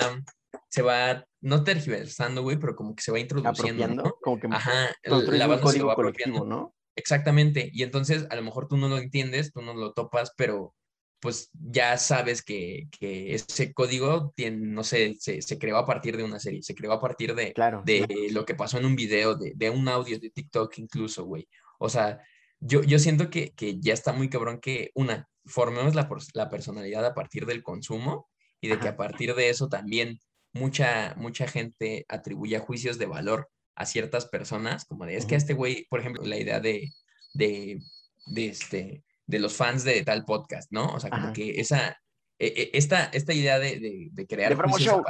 [0.70, 4.04] se va, no tergiversando, güey, pero como que se va introduciendo, ¿no?
[4.22, 6.46] Como que Ajá, la banda se va apropiando.
[6.46, 6.76] ¿no?
[6.96, 7.70] Exactamente.
[7.74, 10.76] Y entonces, a lo mejor tú no lo entiendes, tú no lo topas, pero
[11.22, 16.40] pues ya sabes que, ese código tiene, no sé, se, creó a partir de una
[16.40, 17.54] serie, se creó a partir de,
[17.86, 21.48] de lo que pasó en un video, de, un audio de TikTok incluso, güey.
[21.78, 22.20] O sea,
[22.60, 27.14] yo, yo siento que, ya está muy cabrón que, una, formemos la, la personalidad a
[27.14, 28.28] partir del consumo
[28.60, 30.20] y de que a partir de eso también
[30.54, 35.54] mucha, mucha gente atribuye juicios de valor a ciertas personas, como de, es que este
[35.54, 36.92] güey, por ejemplo, la idea de,
[37.36, 37.80] de,
[38.26, 40.88] de este de los fans de tal podcast, ¿no?
[40.94, 41.98] O sea, como que esa,
[42.38, 45.02] e, e, esta, esta idea de, de, crear de promo show.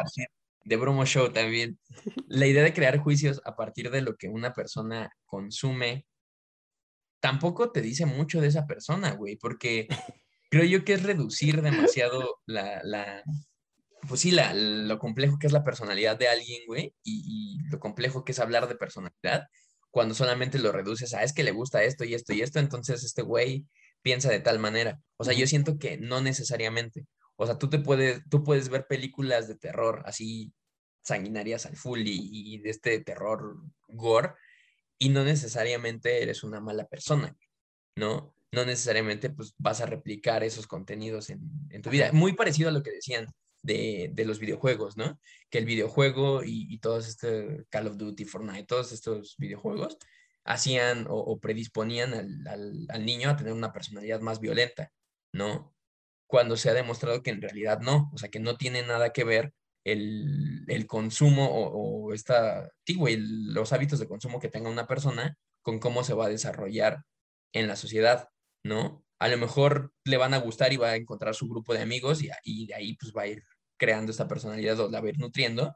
[0.64, 1.80] de promo show también,
[2.28, 6.06] la idea de crear juicios a partir de lo que una persona consume,
[7.20, 9.88] tampoco te dice mucho de esa persona, güey, porque
[10.52, 13.24] creo yo que es reducir demasiado la, la
[14.08, 17.80] pues sí, la, lo complejo que es la personalidad de alguien, güey, y, y, lo
[17.80, 19.48] complejo que es hablar de personalidad,
[19.90, 23.04] cuando solamente lo reduces a es que le gusta esto y esto y esto, entonces
[23.04, 23.66] este güey
[24.02, 25.00] piensa de tal manera.
[25.18, 27.06] O sea, yo siento que no necesariamente.
[27.36, 30.54] O sea, tú te puedes, tú puedes ver películas de terror así
[31.04, 34.34] sanguinarias al full y, de este terror gore
[35.00, 37.36] y no necesariamente eres una mala persona,
[37.96, 38.36] ¿no?
[38.52, 42.12] No necesariamente pues vas a replicar esos contenidos en, tu vida.
[42.12, 43.28] Muy parecido a lo que decían
[43.64, 45.20] de, los videojuegos, ¿no?
[45.50, 49.98] Que el videojuego y, y todos este Call of Duty, Fortnite, todos estos videojuegos,
[50.46, 52.14] hacían o, predisponían
[52.48, 54.92] al, niño a tener una personalidad más violenta,
[55.34, 55.74] ¿no?
[56.28, 59.24] Cuando se ha demostrado que en realidad no, o sea, que no tiene nada que
[59.24, 66.04] ver el, consumo o, esta, los hábitos de consumo que tenga una persona con cómo
[66.04, 67.04] se va a desarrollar
[67.54, 68.30] en la sociedad,
[68.64, 69.04] ¿no?
[69.20, 72.24] A lo mejor le van a gustar y va a encontrar su grupo de amigos
[72.24, 73.44] y, y de ahí pues va a ir
[73.78, 75.76] creando esta personalidad o la va a ir nutriendo,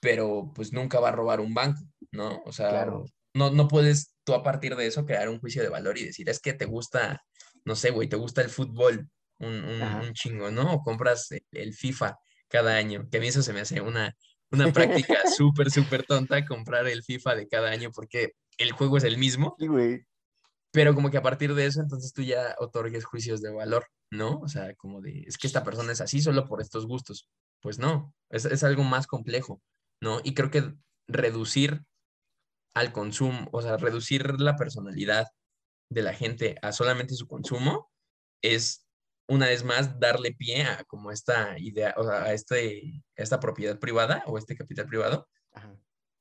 [0.00, 1.80] pero pues nunca va a robar un banco,
[2.12, 2.42] ¿no?
[2.44, 2.86] O sea,
[3.38, 6.28] no, no puedes tú a partir de eso crear un juicio de valor y decir,
[6.28, 7.22] es que te gusta,
[7.64, 9.08] no sé, güey, te gusta el fútbol,
[9.38, 10.74] un, chingo, ¿no?
[10.74, 12.18] O compras el, FIFA
[12.48, 14.14] cada año, que a mí eso se me hace una,
[14.50, 19.04] una práctica súper, súper tonta, comprar el FIFA de cada año porque el juego es
[19.04, 19.54] el mismo.
[19.58, 20.04] Sí, güey.
[20.72, 24.40] Pero como que a partir de eso, entonces tú ya otorgues juicios de valor, ¿no?
[24.40, 27.28] O sea, como de, es que esta persona es así solo por estos gustos.
[27.62, 29.62] Pues no, es, es algo más complejo,
[30.00, 30.20] ¿no?
[30.24, 30.74] Y creo que
[31.06, 31.84] reducir
[32.78, 35.26] al consumo, o sea, reducir la personalidad
[35.90, 37.90] de la gente a solamente su consumo
[38.42, 38.86] es
[39.28, 43.78] una vez más darle pie a como esta idea, o sea, a, este, esta propiedad
[43.78, 45.28] privada o este capital privado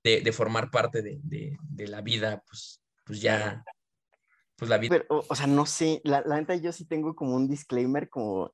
[0.03, 3.64] De, formar parte de, la vida, pues, pues ya,
[4.55, 5.03] pues la vida.
[5.10, 8.53] o, sea, no sé, la, la neta yo sí tengo como un disclaimer, como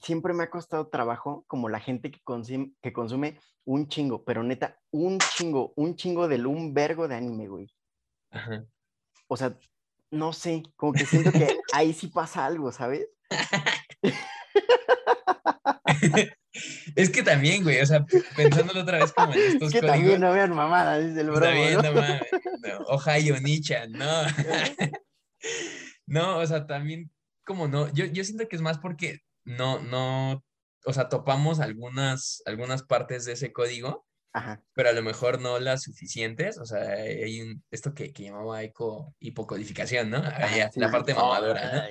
[0.00, 4.42] siempre me ha costado trabajo como la gente que consume, que consume un chingo, pero
[4.42, 7.72] neta, un chingo, un chingo del un vergo de anime, güey.
[8.30, 8.64] Ajá.
[9.28, 9.56] O sea,
[10.10, 13.08] no sé, como que siento que ahí sí pasa algo, ¿sabes?
[16.96, 18.04] es que también, güey, o sea,
[18.36, 21.58] pensándolo otra vez como en estos es que también no vean mamadas, dice el broma,
[21.58, 22.20] Está bien,
[22.62, 24.22] no, no Ohio Nichan, no.
[26.06, 27.10] no, o sea, también
[27.44, 30.44] como no, yo, yo siento que es más porque no, no,
[30.84, 34.06] o sea, topamos algunas, algunas partes de ese código,
[34.74, 36.58] pero a lo mejor no las suficientes.
[36.58, 40.22] O sea, hay un, esto que, que llamaba eco, hipocodificación, ¿no?
[40.74, 41.82] La parte mamadora, ¿no?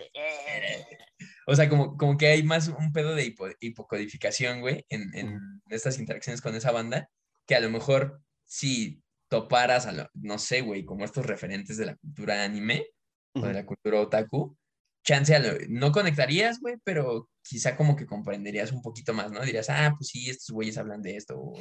[1.47, 5.97] O sea, como, como que hay más un pedo de hipocodificación, güey, en, en estas
[5.97, 7.09] interacciones con esa banda,
[7.47, 11.95] que a lo mejor si toparas, a no sé, güey, como estos referentes de la
[11.95, 12.87] cultura anime
[13.33, 14.57] o de la cultura otaku,
[15.05, 15.39] chance,
[15.69, 19.41] no conectarías, güey, pero quizá como que comprenderías un poquito más, ¿no?
[19.41, 21.53] Dirías, ah, pues sí, estos güeyes hablan de esto.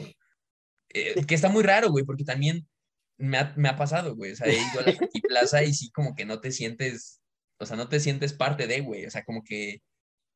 [0.88, 2.66] Eh, que está muy raro, güey, porque también
[3.18, 4.32] me ha, me ha pasado, güey.
[4.32, 4.92] O sea, he ido a la
[5.28, 7.20] Plaza y sí como que no te sientes,
[7.58, 9.04] o sea, no te sientes parte de, güey.
[9.04, 9.82] O sea, como que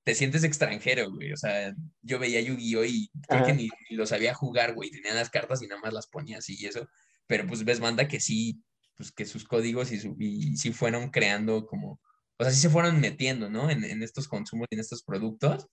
[0.05, 1.33] te sientes extranjero, güey.
[1.33, 2.85] O sea, yo veía Yu-Gi-Oh!
[2.85, 4.91] y creo que ni, lo sabía jugar, güey.
[4.91, 6.87] Tenían las cartas y nada más las ponía así y eso.
[7.27, 8.63] Pero pues ves banda que sí,
[8.97, 12.01] pues que sus códigos y, su, y sí fueron creando como
[12.39, 13.68] o sea, sí se fueron metiendo, ¿no?
[13.68, 15.66] En, en estos consumos, en estos productos.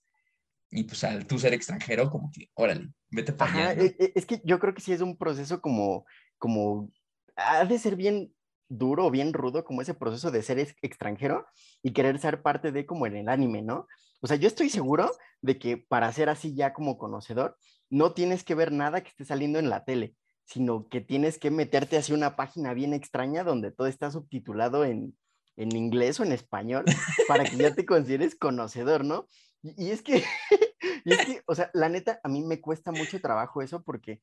[0.70, 3.72] Y pues al tú ser extranjero, como que, órale, vete para allá.
[3.82, 6.04] E, e, es que yo creo que sí es un proceso como,
[6.38, 6.90] como,
[7.36, 8.34] ha de ser bien
[8.68, 11.46] duro o bien rudo como ese proceso de ser extranjero
[11.84, 13.86] y querer ser parte de como en el anime, ¿no?
[14.20, 15.12] O sea, yo estoy seguro
[15.42, 17.56] de que para ser así ya como conocedor,
[17.90, 21.52] no tienes que ver nada que esté saliendo en la tele, sino que tienes que
[21.52, 25.16] meterte hacia una página bien extraña donde todo está subtitulado en,
[25.56, 26.84] en inglés o en español
[27.28, 29.26] para que ya te consideres conocedor, ¿no?
[29.62, 30.22] Y, es que,
[31.04, 34.22] y es que, o sea, la neta, a mí me cuesta mucho trabajo eso porque,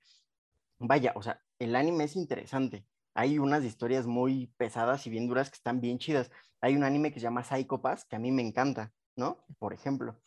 [0.79, 2.85] vaya, o sea, el anime es interesante.
[3.15, 6.31] Hay unas historias muy pesadas y bien duras que están bien chidas.
[6.61, 8.91] Hay un anime que se llama Psycho Pass, que a mí me encanta.
[9.15, 9.43] ¿no?
[9.59, 10.19] Por ejemplo.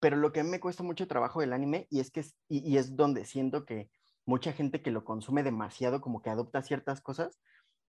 [0.00, 2.36] Pero lo que a mí me cuesta mucho trabajo del anime, y es que es,
[2.48, 3.90] y, es donde siento que
[4.26, 7.40] mucha gente que lo consume demasiado, como que adopta ciertas cosas,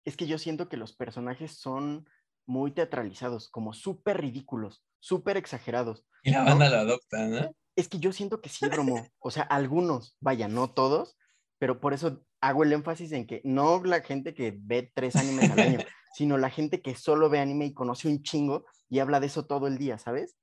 [0.04, 2.08] es que yo siento que los personajes son
[2.48, 6.04] muy teatralizados, como súper ridículos, súper exagerados.
[6.24, 7.54] Y la banda lo adopta, ¿no?
[7.76, 8.66] Es que yo siento que sí.
[9.20, 11.16] O sea, algunos, vaya, no todos,
[11.58, 15.50] pero por eso hago el énfasis en que no la gente que ve tres animes
[15.50, 15.78] al año,
[16.14, 19.46] sino la gente que solo ve anime y conoce un chingo y habla de eso
[19.46, 20.36] todo el día, ¿sabes?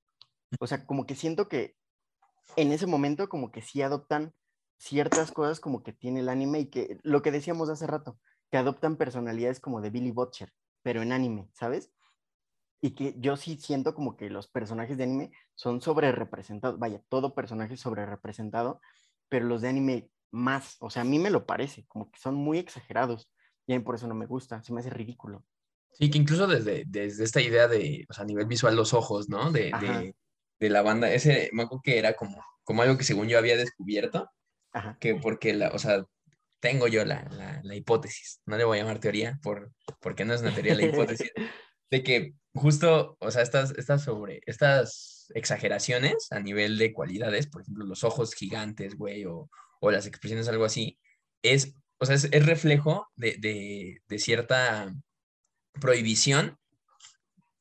[0.60, 1.76] O sea, como que siento que
[2.56, 4.34] en ese momento como que sí adoptan
[4.78, 8.20] ciertas cosas como que tiene el anime y que lo que decíamos hace rato,
[8.52, 10.54] que adoptan personalidades como de Billy Butcher,
[10.84, 11.92] pero en anime, ¿sabes?
[12.86, 17.02] Y que yo sí siento como que los personajes de anime son sobre representados, vaya,
[17.10, 18.80] todo personaje sobre representado,
[19.28, 22.36] pero los de anime más, o sea, a mí me lo parece, como que son
[22.36, 23.32] muy exagerados
[23.66, 25.44] y a mí por eso no me gusta, se me hace ridículo.
[25.94, 29.30] Sí, que incluso desde, desde esta idea de, o sea, a nivel visual, los ojos,
[29.30, 29.52] ¿no?
[29.52, 30.16] De, de,
[30.60, 33.58] de, la banda, ese, me acuerdo que era como, como algo que según yo había
[33.58, 34.30] descubierto,
[34.74, 34.96] Ajá.
[35.00, 36.06] que porque, la, o sea,
[36.60, 40.36] tengo yo la, la, la, hipótesis, no le voy a llamar teoría, por, porque no
[40.36, 41.32] es una teoría la hipótesis,
[41.90, 47.62] de que justo, o sea, estas, estas sobre, estas exageraciones a nivel de cualidades, por
[47.62, 49.50] ejemplo, los ojos gigantes, güey, o,
[49.82, 50.98] o las expresiones, algo así,
[51.44, 54.94] es, o sea, es, reflejo de, cierta
[55.80, 56.58] prohibición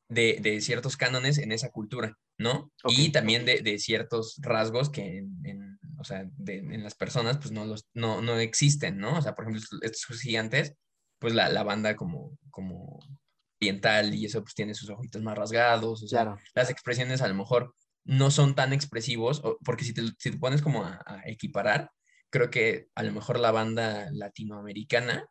[0.09, 2.71] de, ciertos cánones en esa cultura, ¿no?
[2.89, 7.89] y también de, ciertos rasgos que en, o sea, en las personas pues no, los,
[7.95, 9.19] no, no existen, ¿no?
[9.19, 10.75] O sea, por ejemplo, estos gigantes,
[11.19, 13.01] pues la, la banda como, como
[13.65, 17.35] oriental y eso pues tiene sus ojitos más rasgados, o sea, las expresiones a lo
[17.35, 21.91] mejor no son tan expresivos, porque si te, si te pones como a, equiparar,
[22.31, 25.27] creo que a lo mejor la banda latinoamericana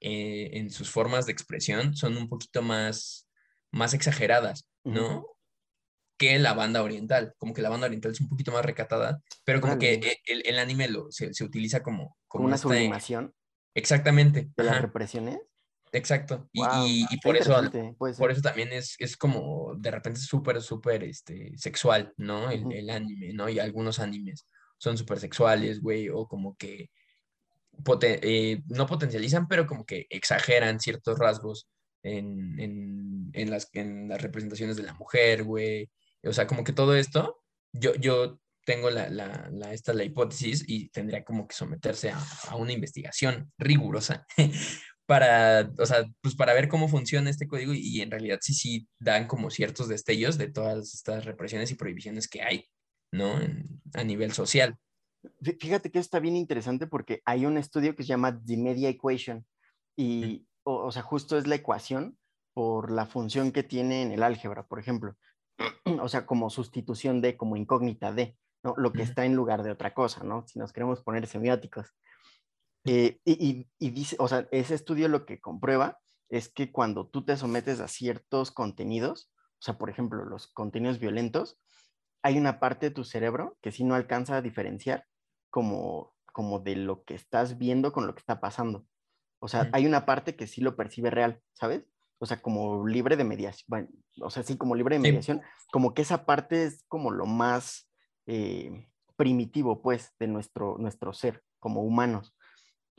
[0.00, 3.28] eh, en sus formas de expresión son un poquito más,
[3.72, 5.26] más exageradas, ¿no?
[6.16, 9.60] Que la banda oriental, como que la banda oriental es un poquito más recatada, pero
[9.60, 12.16] como que e, el, el, anime lo, se, se, utiliza como...
[12.28, 13.34] Como, una sublimación.
[13.74, 14.50] Exactamente.
[14.56, 15.38] De las represiones.
[15.92, 16.48] Exacto.
[16.52, 17.54] y, y, por, eso,
[18.18, 22.50] por eso también es, es como de repente súper, súper este, sexual, ¿no?
[22.50, 23.48] El, el, anime, ¿no?
[23.50, 24.46] Y algunos animes
[24.78, 26.90] son súper sexuales, güey, o como que
[28.02, 31.68] eh, no potencializan, pero como que exageran ciertos rasgos
[32.02, 35.90] en, en, en, las, en las representaciones de la mujer, güey.
[36.24, 40.64] O sea, como que todo esto, yo, yo tengo la, la, la, esta la hipótesis
[40.66, 42.18] y tendría como que someterse a,
[42.48, 44.26] a una investigación rigurosa
[45.12, 48.54] para, o sea, pues para ver cómo funciona este código y, y en realidad sí,
[48.54, 52.64] sí dan como ciertos destellos de todas estas represiones y prohibiciones que hay
[53.12, 53.38] ¿no?
[53.92, 54.78] a nivel social.
[55.42, 59.44] Fíjate que está bien interesante porque hay un estudio que se llama The Media Equation
[59.98, 62.16] y, o, sea, justo es la ecuación
[62.54, 65.14] por la función que tiene en el álgebra, por ejemplo.
[66.00, 68.72] O sea, como sustitución de, como incógnita de, ¿no?
[68.78, 70.46] Lo que está en lugar de otra cosa, ¿no?
[70.48, 71.94] Si nos queremos poner semióticos.
[72.84, 77.24] Eh, y, y, dice, o sea, ese estudio lo que comprueba es que cuando tú
[77.24, 79.30] te sometes a ciertos contenidos,
[79.60, 81.60] o sea, por ejemplo, los contenidos violentos,
[82.22, 85.06] hay una parte de tu cerebro que sí no alcanza a diferenciar
[85.50, 88.86] como, como de lo que estás viendo con lo que está pasando.
[89.40, 91.84] O sea, hay una parte que sí lo percibe real, ¿sabes?
[92.18, 93.88] O sea, como libre de mediación, bueno,
[94.20, 97.90] o sea, sí, como libre de mediación, como que esa parte es como lo más
[98.26, 102.36] eh, primitivo, pues, de nuestro, nuestro ser como humanos.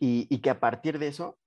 [0.03, 1.37] Y, y que a partir de eso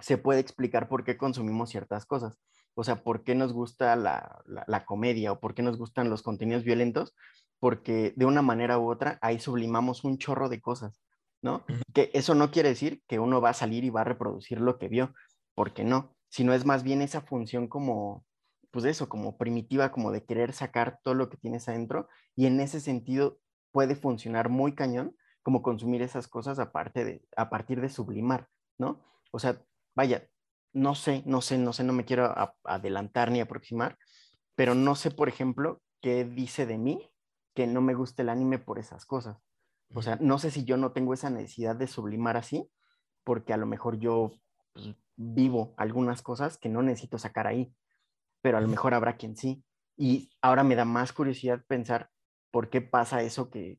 [0.00, 2.40] se puede explicar por qué consumimos ciertas cosas.
[2.74, 6.22] O sea, ¿por qué nos gusta la, la, comedia o por qué nos gustan los
[6.24, 7.14] contenidos violentos?
[7.60, 11.00] Porque de una manera u otra ahí sublimamos un chorro de cosas,
[11.40, 11.64] ¿no?
[11.94, 14.76] Que eso no quiere decir que uno va a salir y va a reproducir lo
[14.76, 15.14] que vio,
[15.54, 18.24] porque no, sino es más bien esa función como,
[18.72, 22.58] pues eso, como primitiva, como de querer sacar todo lo que tienes adentro y en
[22.58, 23.38] ese sentido
[23.70, 29.00] puede funcionar muy cañón como consumir esas cosas aparte de, a partir de sublimar, ¿no?
[29.32, 29.62] O sea,
[29.94, 30.28] vaya,
[30.72, 32.34] no sé, no sé, no sé, no me quiero
[32.64, 33.98] adelantar ni aproximar,
[34.54, 37.10] pero no sé, por ejemplo, qué dice de mí
[37.54, 39.38] que no me guste el anime por esas cosas.
[39.92, 42.70] O sea, no sé si yo no tengo esa necesidad de sublimar así,
[43.24, 44.32] porque a lo mejor yo
[44.72, 47.74] pues, vivo algunas cosas que no necesito sacar ahí,
[48.40, 49.64] pero a lo mejor habrá quien sí.
[49.96, 52.10] Y ahora me da más curiosidad pensar
[52.50, 53.78] por qué pasa eso que,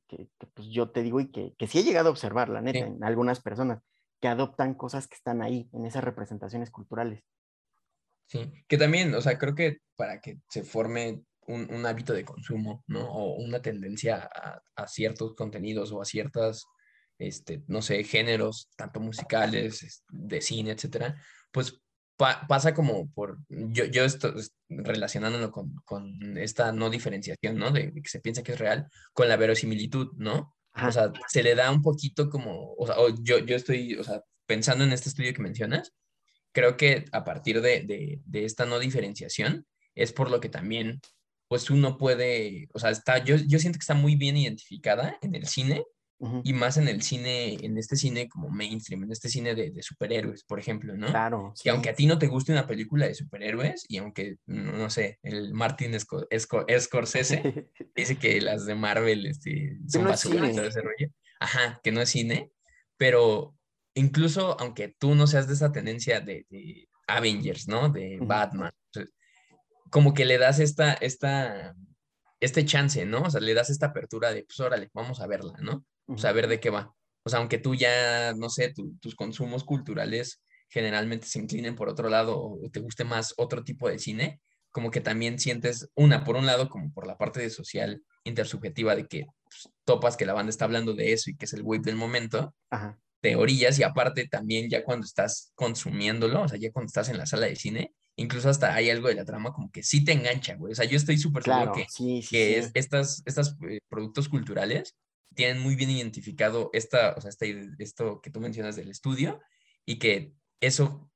[0.53, 3.03] pues, yo te digo y que, que sí he llegado a observar, la neta, en
[3.03, 3.81] algunas personas
[4.19, 7.23] que adoptan cosas que están ahí, en esas representaciones culturales.
[8.27, 12.83] Sí, que también, o sea, creo que para que se forme un, hábito de consumo,
[12.87, 13.11] ¿no?
[13.11, 14.29] O una tendencia
[14.75, 16.65] a, ciertos contenidos o a ciertas,
[17.17, 21.80] este, no sé, géneros, tanto musicales, de cine, etcétera, pues
[22.47, 24.33] pasa como por, yo, yo estoy
[24.69, 27.71] relacionándolo con, con, esta no diferenciación, ¿no?
[27.71, 30.55] De, que se piensa que es real, con la verosimilitud, ¿no?
[30.73, 34.21] O sea, se le da un poquito como, o sea, yo, yo estoy, o sea,
[34.45, 35.93] pensando en este estudio que mencionas,
[36.53, 39.65] creo que a partir de, de, de esta no diferenciación
[39.95, 41.01] es por lo que también,
[41.47, 45.35] pues uno puede, o sea, está, yo, yo siento que está muy bien identificada en
[45.35, 45.83] el cine
[46.43, 49.81] y más en el cine, en este cine como mainstream, en este cine de, de
[49.81, 51.07] superhéroes, por ejemplo, ¿no?
[51.07, 51.53] Claro.
[51.63, 55.19] Y aunque a ti no te guste una película de superhéroes, y aunque, no, sé,
[55.23, 61.11] el Martin Scorsese dice que las de Marvel este, son basura y todo ese rollo.
[61.39, 62.51] Ajá, que no es cine,
[62.97, 63.55] pero
[63.95, 67.89] incluso aunque tú no seas de esa tendencia de, de Avengers, ¿no?
[67.89, 68.71] De Batman,
[69.91, 71.75] como que le das esta, esta,
[72.41, 73.21] este chance, ¿no?
[73.21, 75.85] O sea, le das esta apertura de, pues órale, vamos a verla, ¿no?
[76.17, 76.93] saber de qué va.
[77.23, 82.09] O sea, aunque tú ya, no sé, tus consumos culturales generalmente se inclinen por otro
[82.09, 86.35] lado o te guste más otro tipo de cine, como que también sientes una, por
[86.35, 90.33] un lado, como por la parte de social intersubjetiva de que pues, topas que la
[90.33, 92.55] banda está hablando de eso y que es el wave del momento,
[93.21, 97.17] de orillas y aparte también ya cuando estás consumiéndolo, o sea, ya cuando estás en
[97.17, 100.11] la sala de cine, incluso hasta hay algo de la trama como que sí te
[100.11, 100.73] engancha, güey.
[100.73, 101.85] O sea, yo estoy súper seguro que,
[102.29, 104.95] que Es, estas, estas eh, productos culturales
[105.33, 107.31] tienen muy bien identificado esta, o sea,
[107.79, 109.39] esto que tú mencionas del estudio
[109.85, 111.09] y que eso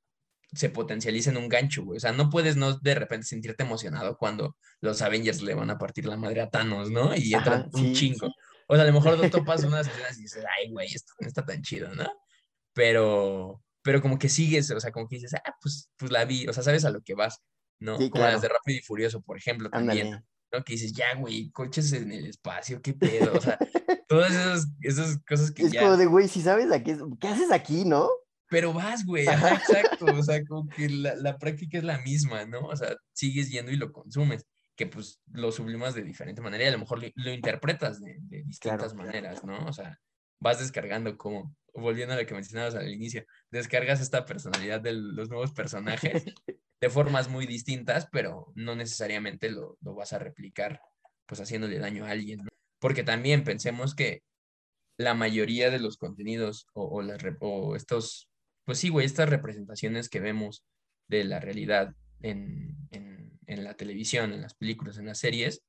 [0.54, 1.98] se potencializa en un gancho, güey.
[1.98, 5.78] O sea, no puedes no de repente sentirte emocionado cuando los Avengers le van a
[5.78, 7.16] partir la madre a Thanos, ¿no?
[7.16, 8.28] Y entra un chingo.
[8.68, 11.28] O sea, a lo mejor no topas unas escenas y dices, ay, güey, esto no
[11.28, 12.10] está tan chido, ¿no?
[12.74, 16.48] Pero, pero como que sigues, o sea, como que dices, ah, pues, pues la vi,
[16.48, 17.40] o sea, sabes a lo que vas,
[17.80, 17.98] ¿no?
[18.10, 20.26] como las de Rápido y Furioso, por ejemplo, también.
[20.52, 20.64] ¿no?
[20.64, 23.60] Que dices, ya, güey, coches en el espacio, qué pedo, o sea,
[24.08, 27.86] todas esas, esas cosas que es como de, güey, si sabes aquí, ¿qué haces aquí,
[27.86, 28.10] no?
[28.50, 32.62] Pero vas, güey, exacto, o sea, como que la, la, práctica es la misma, ¿no?
[32.62, 36.68] O sea, sigues yendo y lo consumes, que pues lo sublimas de diferente manera y
[36.68, 39.64] a lo mejor lo, interpretas de, de distintas maneras, ¿no?
[39.68, 40.00] O sea,
[40.40, 45.30] vas descargando como, volviendo a lo que mencionabas al inicio, descargas esta personalidad de los
[45.30, 46.24] nuevos personajes
[46.82, 50.82] de formas muy distintas, pero no necesariamente lo, lo vas a replicar
[51.26, 52.50] pues haciéndole daño a alguien, ¿no?
[52.80, 54.22] Porque también pensemos que
[54.98, 58.30] la mayoría de los contenidos o, las, o estos,
[58.64, 60.64] pues sí, güey, estas representaciones que vemos
[61.08, 65.62] de la realidad en, en, en, la televisión, en las películas, en las series,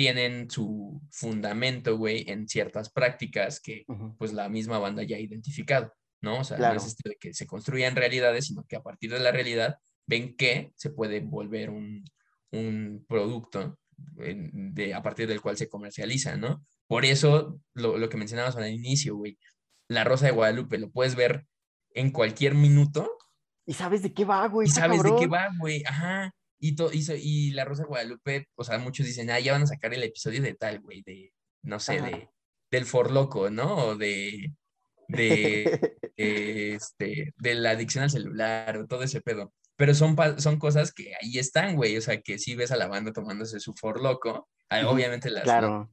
[0.00, 3.84] tienen su fundamento, güey, en ciertas prácticas que
[4.16, 5.92] pues la misma banda ya ha identificado,
[6.22, 6.40] ¿no?
[6.40, 9.20] O sea, no es esto de que se construyan realidades, sino que a partir de
[9.20, 9.76] la realidad
[10.06, 12.02] ven que se puede volver un,
[12.50, 16.64] un producto de, a partir del cual se comercializa, ¿no?
[16.86, 19.38] Por eso, lo, lo que mencionabas al inicio, güey,
[19.86, 21.44] La Rosa de Guadalupe, lo puedes ver
[21.90, 23.18] en cualquier minuto.
[23.66, 24.66] Y sabes de qué va, güey.
[24.66, 26.34] Y sabes de qué va, güey, ajá.
[26.60, 29.62] Y, to, y, y, La Rosa de Guadalupe, o sea, muchos dicen, ah, ya van
[29.62, 31.32] a sacar el episodio de tal, güey, de,
[31.62, 32.28] no sé, de,
[32.70, 33.76] del Forloco, ¿no?
[33.86, 34.52] O de,
[35.08, 40.92] de, este, de la adicción al celular o todo ese pedo pero son, son cosas
[40.92, 43.98] que ahí están, güey, o sea, que si ves a la banda tomándose su for
[43.98, 45.46] loco, ah, obviamente las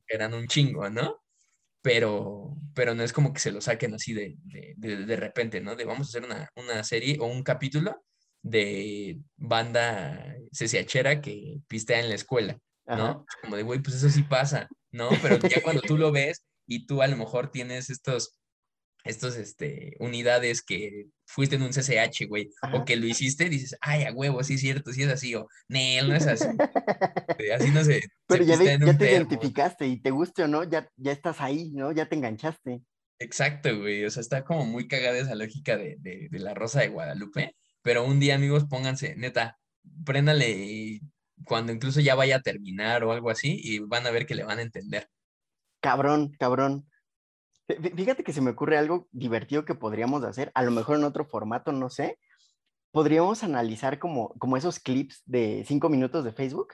[0.10, 1.24] eran un chingo, ¿no?
[1.82, 5.78] Pero, pero no es como que se lo saquen así de, de, de, repente, ¿no?
[5.78, 8.04] De vamos a hacer una, una, serie o un capítulo
[8.42, 13.26] de banda CCHera que pistea en la escuela, ¿no?
[13.42, 15.10] Como de, güey, pues eso sí pasa, ¿no?
[15.22, 18.38] Pero ya cuando tú lo ves y tú a lo mejor tienes estos
[19.08, 24.04] estos, este, unidades que fuiste en un CCH, güey, o que lo hiciste, dices, ay,
[24.04, 26.46] a huevo, sí es cierto, sí es así, o Nel, no es así.
[27.56, 28.02] así no sé.
[28.28, 31.92] Pero ya, ya te identificaste y te guste o no, ya, ya estás ahí, ¿no?
[31.92, 32.82] Ya te enganchaste.
[33.20, 36.82] Exacto, güey, o sea, está como muy cagada esa lógica de, de, de la Rosa
[36.82, 37.56] de Guadalupe,
[37.88, 39.58] pero un día, amigos, pónganse, neta,
[40.04, 41.00] préndale
[41.46, 44.44] cuando incluso ya vaya a terminar o algo así y van a ver que le
[44.44, 45.10] van a entender.
[45.80, 46.86] Cabrón, cabrón.
[47.96, 51.24] Fíjate que se me ocurre algo divertido que podríamos hacer, a lo mejor en otro
[51.24, 52.20] formato, no sé.
[52.92, 56.74] Podríamos analizar como, como esos clips de cinco minutos de Facebook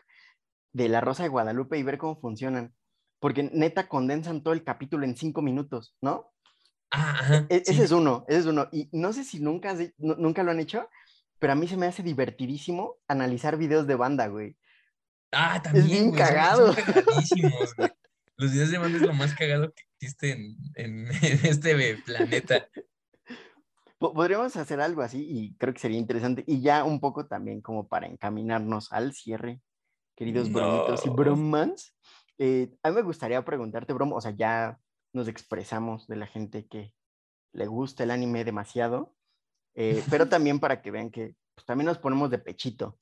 [0.71, 2.73] de La Rosa de Guadalupe y ver cómo funcionan.
[3.19, 6.33] Porque neta condensan todo el capítulo en cinco minutos, ¿no?
[6.89, 8.67] Ah, e, ese es uno, ese es uno.
[8.71, 10.89] Y no sé si nunca, nunca lo han hecho,
[11.43, 14.55] pero a mí se me hace divertidísimo analizar videos de banda, güey.
[15.33, 15.83] Ah, también.
[15.83, 16.73] Es bien cagado.
[18.37, 20.31] Los videos de banda es lo más cagado que existe
[20.75, 21.09] en,
[21.43, 22.69] este planeta.
[23.97, 26.45] Podríamos hacer algo así y creo que sería interesante.
[26.47, 29.59] Y ya un poco también como para encaminarnos al cierre,
[30.15, 31.93] queridos bromitos y bromans.
[32.37, 34.79] Eh, a mí me gustaría preguntarte, Brom, o sea, ya
[35.11, 36.93] nos expresamos de la gente que
[37.51, 39.13] le gusta el anime demasiado,
[39.75, 42.99] eh, pero también para que vean que pues también nos ponemos de pechito.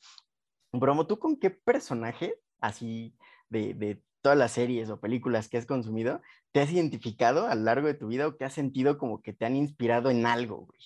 [0.74, 3.15] Bromo, ¿tú con qué personaje, así
[3.49, 7.63] de, de todas las series o películas que has consumido, te has identificado a lo
[7.63, 10.65] largo de tu vida o que has sentido como que te han inspirado en algo,
[10.65, 10.80] güey?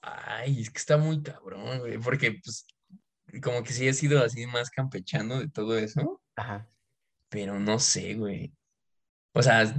[0.00, 2.66] Ay, es que está muy cabrón, güey, porque pues
[3.42, 6.20] como que sí he sido así más campechano de todo eso.
[6.36, 6.68] Ajá.
[7.28, 8.52] Pero no sé, güey.
[9.32, 9.74] O sea,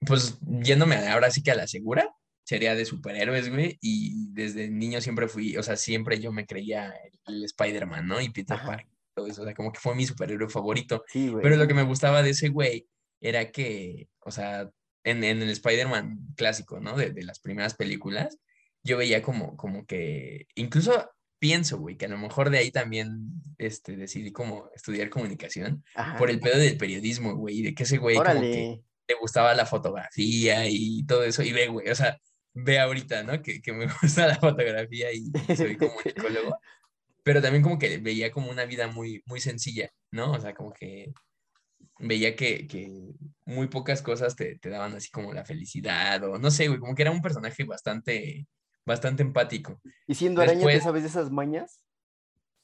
[0.00, 2.14] pues yéndome ahora sí que a la segura,
[2.46, 6.94] sería de superhéroes, güey, y desde niño siempre fui, o sea, siempre yo me creía
[7.26, 8.20] el, Spider-Man, ¿no?
[8.20, 11.02] Y Peter Parker, todo eso, o sea, como que fue mi superhéroe favorito.
[11.08, 11.42] Sí, güey.
[11.42, 12.86] Pero lo que me gustaba de ese güey
[13.20, 14.70] era que, o sea,
[15.02, 16.96] en, en el Spider-Man clásico, ¿no?
[16.96, 18.38] De, de, las primeras películas,
[18.84, 23.42] yo veía como, como que, incluso pienso, güey, que a lo mejor de ahí también
[23.58, 25.84] este, decidí como estudiar comunicación
[26.16, 29.52] por el pedo del periodismo, güey, y de que ese güey como que le gustaba
[29.54, 32.20] la fotografía y todo eso, y ve, güey, o sea,
[32.56, 33.40] ve ahorita, ¿no?
[33.42, 36.58] Que, que me gusta la fotografía y soy comunicólogo,
[37.22, 40.32] pero también como que veía como una vida muy, muy sencilla, ¿no?
[40.32, 41.12] O sea, como que
[41.98, 42.90] veía que, que
[43.44, 46.94] muy pocas cosas te, te, daban así como la felicidad, o no sé, güey, como
[46.94, 48.46] que era un personaje bastante
[48.86, 49.80] bastante empático.
[50.06, 51.82] ¿Y siendo araña te sabes de esas mañas?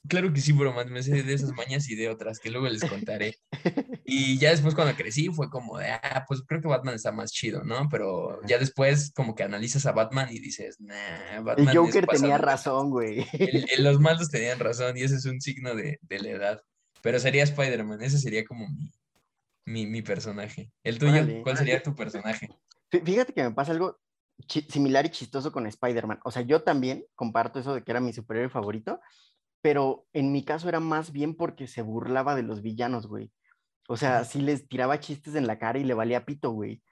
[0.08, 2.84] Claro que sí, bromas, me sé de esas mañas y de otras que luego les
[2.84, 3.36] contaré.
[4.04, 7.32] Y ya después cuando crecí fue como de, ah, pues creo que Batman está más
[7.32, 7.88] chido, ¿no?
[7.88, 11.68] Pero ya después como que analizas a Batman y dices, nah, Batman.
[11.68, 13.24] El Joker tenía razón, güey.
[13.78, 16.62] los malos tenían razón y ese es un signo de, de la edad.
[17.00, 18.92] Pero sería Spider-Man, ese sería como mi,
[19.64, 20.70] mi, mi personaje.
[20.84, 21.42] ¿El tuyo?
[21.42, 22.48] ¿Cuál sería tu personaje?
[22.90, 23.98] Fíjate que me pasa algo
[24.68, 26.20] similar y chistoso con Spider-Man.
[26.24, 29.00] O sea, yo también comparto eso de que era mi superhéroe favorito,
[29.62, 33.32] pero en mi caso era más bien porque se burlaba de los villanos, güey.
[33.88, 36.82] O sea, sí les tiraba chistes en la cara y le valía pito, güey.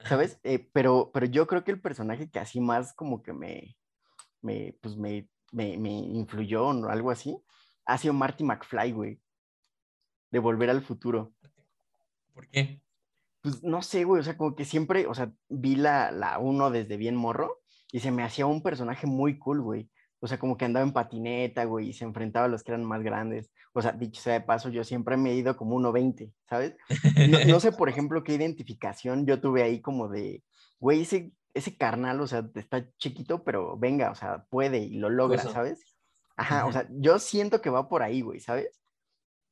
[0.00, 0.40] ¿Sabes?
[0.42, 3.76] Eh, pero, pero yo creo que el personaje que así más como que me,
[4.42, 7.38] me pues me, me, me influyó o algo así,
[7.86, 9.20] ha sido Marty McFly, güey.
[10.30, 11.32] De Volver al Futuro.
[12.32, 12.82] ¿Por qué?
[13.44, 16.70] pues no sé, güey, o sea, como que siempre, o sea, vi la, la uno
[16.70, 17.60] desde bien morro
[17.92, 19.90] y se me hacía un personaje muy cool, güey.
[20.24, 22.82] O sea, como que andaba en patineta, güey, y se enfrentaba a los que eran
[22.82, 23.50] más grandes.
[23.74, 26.76] O sea, dicho sea de paso, yo siempre me he ido como 1.20, ¿sabes?
[27.46, 30.42] No, sé, por ejemplo, qué identificación yo tuve ahí como de,
[30.80, 35.10] güey, ese, ese carnal, o sea, está chiquito, pero venga, o sea, puede y lo
[35.10, 35.94] logra, ¿sabes?
[36.38, 38.80] Ajá, o sea, yo siento que va por ahí, güey, ¿sabes?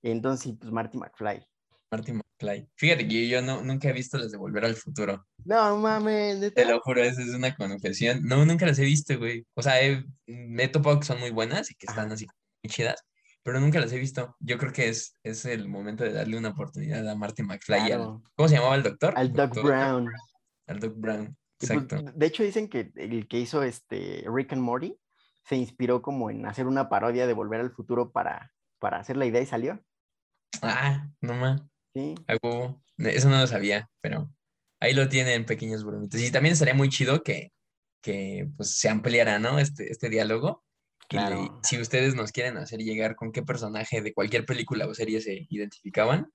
[0.02, 1.46] Entonces, pues Marty McFly.
[1.92, 2.68] Marty McFly.
[2.74, 5.26] Fíjate que yo no, nunca he visto las de Volver al Futuro.
[5.44, 8.22] No mames, Te lo juro, esa es una confesión.
[8.22, 9.46] No, nunca las he visto, güey.
[9.54, 9.74] O sea,
[10.26, 12.26] me he topado que son muy buenas y que están así
[12.64, 13.04] muy chidas,
[13.42, 14.34] pero nunca las he visto.
[14.40, 17.92] Yo creo que es, es el momento de darle una oportunidad a Marty McFly.
[18.34, 19.12] ¿Cómo se llamaba el doctor?
[19.14, 20.10] Al Doc Brown.
[20.66, 21.96] Al Doc Brown, pues, exacto.
[22.14, 24.96] de hecho, dicen que el que hizo este Rick and Morty
[25.44, 29.26] se inspiró como en hacer una parodia de Volver al Futuro para, para hacer la
[29.26, 29.84] idea y salió.
[30.62, 31.62] Ah, no más.
[31.94, 32.14] Sí.
[32.98, 34.30] eso no lo sabía, pero
[34.80, 36.20] ahí lo tienen pequeños bromitos.
[36.20, 37.52] Y también estaría muy chido que,
[38.00, 39.58] que pues, se ampliara, ¿no?
[39.58, 40.64] Este, este diálogo.
[41.08, 41.60] Claro.
[41.62, 45.46] si ustedes nos quieren hacer llegar con qué personaje de cualquier película o serie se
[45.50, 46.32] identificaban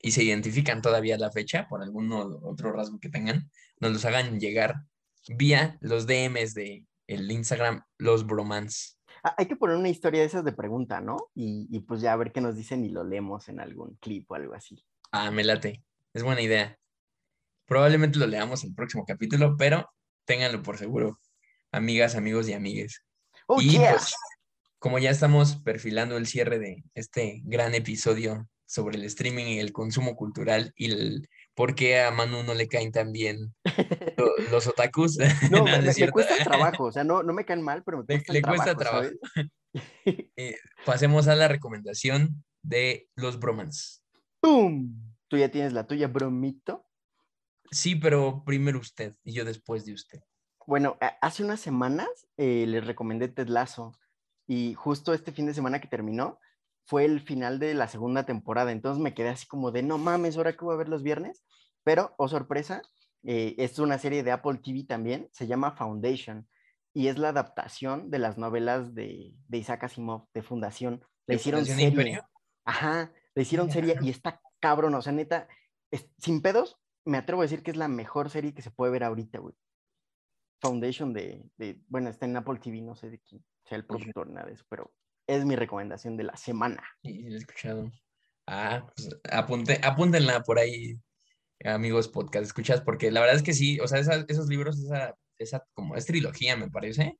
[0.00, 4.04] y se identifican todavía a la fecha por algún otro rasgo que tengan, nos los
[4.04, 4.82] hagan llegar
[5.28, 8.98] vía los DMs de el Instagram Los Bromans.
[9.22, 11.30] Ah, hay que poner una historia de esas de pregunta, ¿no?
[11.34, 14.34] Y, pues ya a ver qué nos dicen y lo leemos en algún clip o
[14.34, 14.84] algo así.
[15.12, 15.82] Ah, me late.
[16.12, 16.78] Es buena idea.
[17.66, 19.88] Probablemente lo leamos en el próximo capítulo, pero
[20.24, 21.20] ténganlo por seguro,
[21.70, 23.04] amigas, amigos y amigues.
[23.46, 24.14] Oh, y pues,
[24.78, 29.72] como ya estamos perfilando el cierre de este gran episodio sobre el streaming y el
[29.72, 33.54] consumo cultural y el por qué a Manu no le caen tan bien
[34.50, 35.18] los, otakus.
[35.50, 38.42] No, me, cuesta trabajo, o sea, no, no me caen mal, pero me cuesta le,
[38.42, 39.10] cuesta trabajo.
[40.04, 44.02] Eh, pasemos a la recomendación de los bromans.
[44.40, 44.92] ¡Pum!
[45.28, 46.84] ¿Tú ya tienes la tuya, bromito?
[47.70, 50.18] Sí, pero primero usted y yo después de usted.
[50.66, 53.92] Bueno, hace unas semanas eh, les recomendé Ted Lasso
[54.48, 56.40] y justo este fin de semana que terminó,
[56.90, 60.36] fue el final de la segunda temporada, entonces me quedé así como de, no mames,
[60.36, 61.44] ahora que voy a ver los viernes,
[61.84, 62.82] pero, oh sorpresa,
[63.22, 66.48] eh, es una serie de Apple TV también, se llama Foundation,
[66.92, 71.04] y es la adaptación de las novelas de, de Isaac Asimov, de Fundación.
[71.28, 72.20] Le hicieron serie.
[72.64, 75.46] Ajá, le hicieron serie y está cabrón, o sea, neta,
[76.18, 79.04] sin pedos, me atrevo a decir que es la mejor serie que se puede ver
[79.04, 79.54] ahorita, güey.
[80.60, 84.28] Foundation de, de, bueno, está en Apple TV, no sé de quién sea el productor,
[84.28, 84.92] nada de eso, pero
[85.36, 86.82] es mi recomendación de la semana.
[87.02, 87.90] Sí, lo he escuchado.
[88.46, 90.98] Ah, pues apunte, apúntenla por ahí,
[91.64, 95.64] amigos podcast, escuchas, porque la verdad es que sí, o sea, esos libros, esa, esa
[95.72, 97.16] como es trilogía, me parece,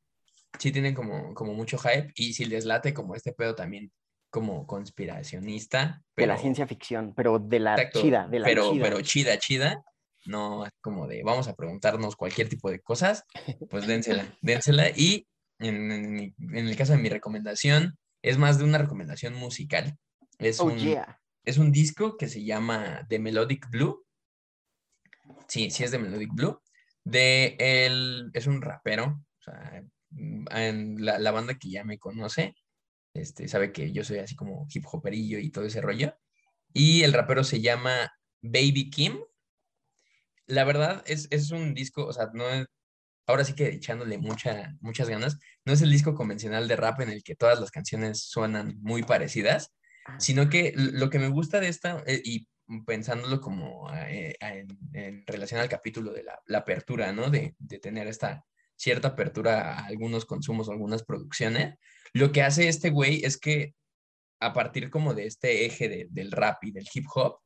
[0.58, 3.92] sí tienen como, como mucho hype y si les late como este pedo también
[4.30, 6.02] como conspiracionista.
[6.16, 8.82] de la ciencia ficción, pero de la chida, de la pero, chida.
[8.82, 9.84] Pero chida, chida.
[10.26, 13.24] No como de vamos a preguntarnos cualquier tipo de cosas,
[13.70, 14.90] pues dénsela, dénsela.
[14.90, 15.26] Y
[15.60, 19.96] en, en, el caso de mi recomendación, es más de una recomendación musical.
[20.38, 21.20] Es, oh, un, yeah.
[21.44, 24.04] es un disco que se llama The Melodic Blue.
[25.48, 26.60] Sí, sí es de Melodic Blue.
[27.04, 32.54] De él, es un rapero, o sea, en la, la, banda que ya me conoce,
[33.14, 36.14] este, sabe que yo soy así como hip hoperillo y todo ese rollo.
[36.72, 38.12] Y el rapero se llama
[38.42, 39.18] Baby Kim.
[40.46, 42.66] La verdad es, es un disco, o sea, no es,
[43.26, 47.10] ahora sí que echándole mucha, muchas ganas, no es el disco convencional de rap en
[47.10, 49.72] el que todas las canciones suenan muy parecidas,
[50.06, 50.18] ah.
[50.18, 52.48] sino que lo que me gusta de esta, eh, y
[52.86, 57.30] pensándolo como eh, en, en, relación al capítulo de la, la apertura, ¿no?
[57.30, 58.44] De, de, tener esta
[58.76, 61.74] cierta apertura a algunos consumos o algunas producciones,
[62.12, 63.74] lo que hace este güey es que
[64.40, 67.40] a partir como de este eje de, del rap y del hip hop,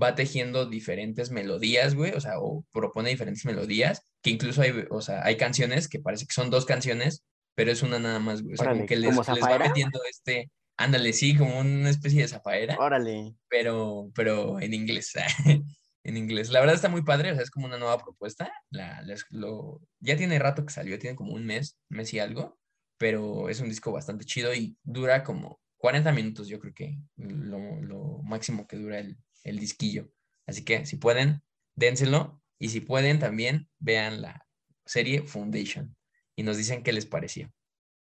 [0.00, 5.00] va tejiendo diferentes melodías, güey, o sea, o propone diferentes melodías, que incluso hay, o
[5.00, 7.24] sea, hay canciones que parece que son dos canciones,
[7.54, 9.58] pero es una nada más, güey, o sea, Órale, como que les, ¿como les va
[9.58, 13.34] metiendo este, ándale, sí, como una especie de zafaera, Órale.
[13.48, 15.12] pero, pero en inglés,
[16.04, 16.48] en inglés.
[16.48, 19.82] La verdad está muy padre, o sea, es como una nueva propuesta, la, les- lo,
[20.00, 22.58] ya tiene rato que salió, tiene como un mes, mes y algo,
[22.96, 27.58] pero es un disco bastante chido y dura como 40 minutos, yo creo que lo,
[27.82, 30.10] lo máximo que dura el, el disquillo.
[30.46, 31.42] Así que si pueden,
[31.74, 32.40] dénselo.
[32.58, 34.46] Y si pueden, también vean la
[34.84, 35.96] serie Foundation
[36.36, 37.52] y nos dicen qué les pareció.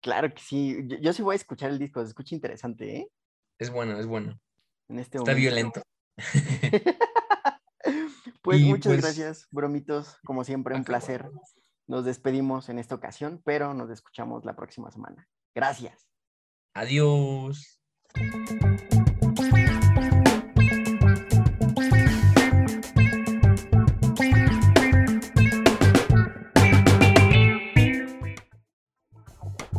[0.02, 0.78] Claro que sí.
[0.86, 3.08] Yo, yo sí voy a escuchar el disco, se escucha interesante, ¿eh?
[3.58, 4.40] Es bueno, es bueno.
[4.88, 5.42] En este Está momento.
[5.42, 5.82] violento.
[8.42, 10.18] Pues Y, muchas pues, gracias, bromitos.
[10.24, 11.30] Como siempre, un placer.
[11.88, 15.28] Nos despedimos en esta ocasión, pero nos escuchamos la próxima semana.
[15.54, 16.08] Gracias.
[16.74, 17.82] Adiós.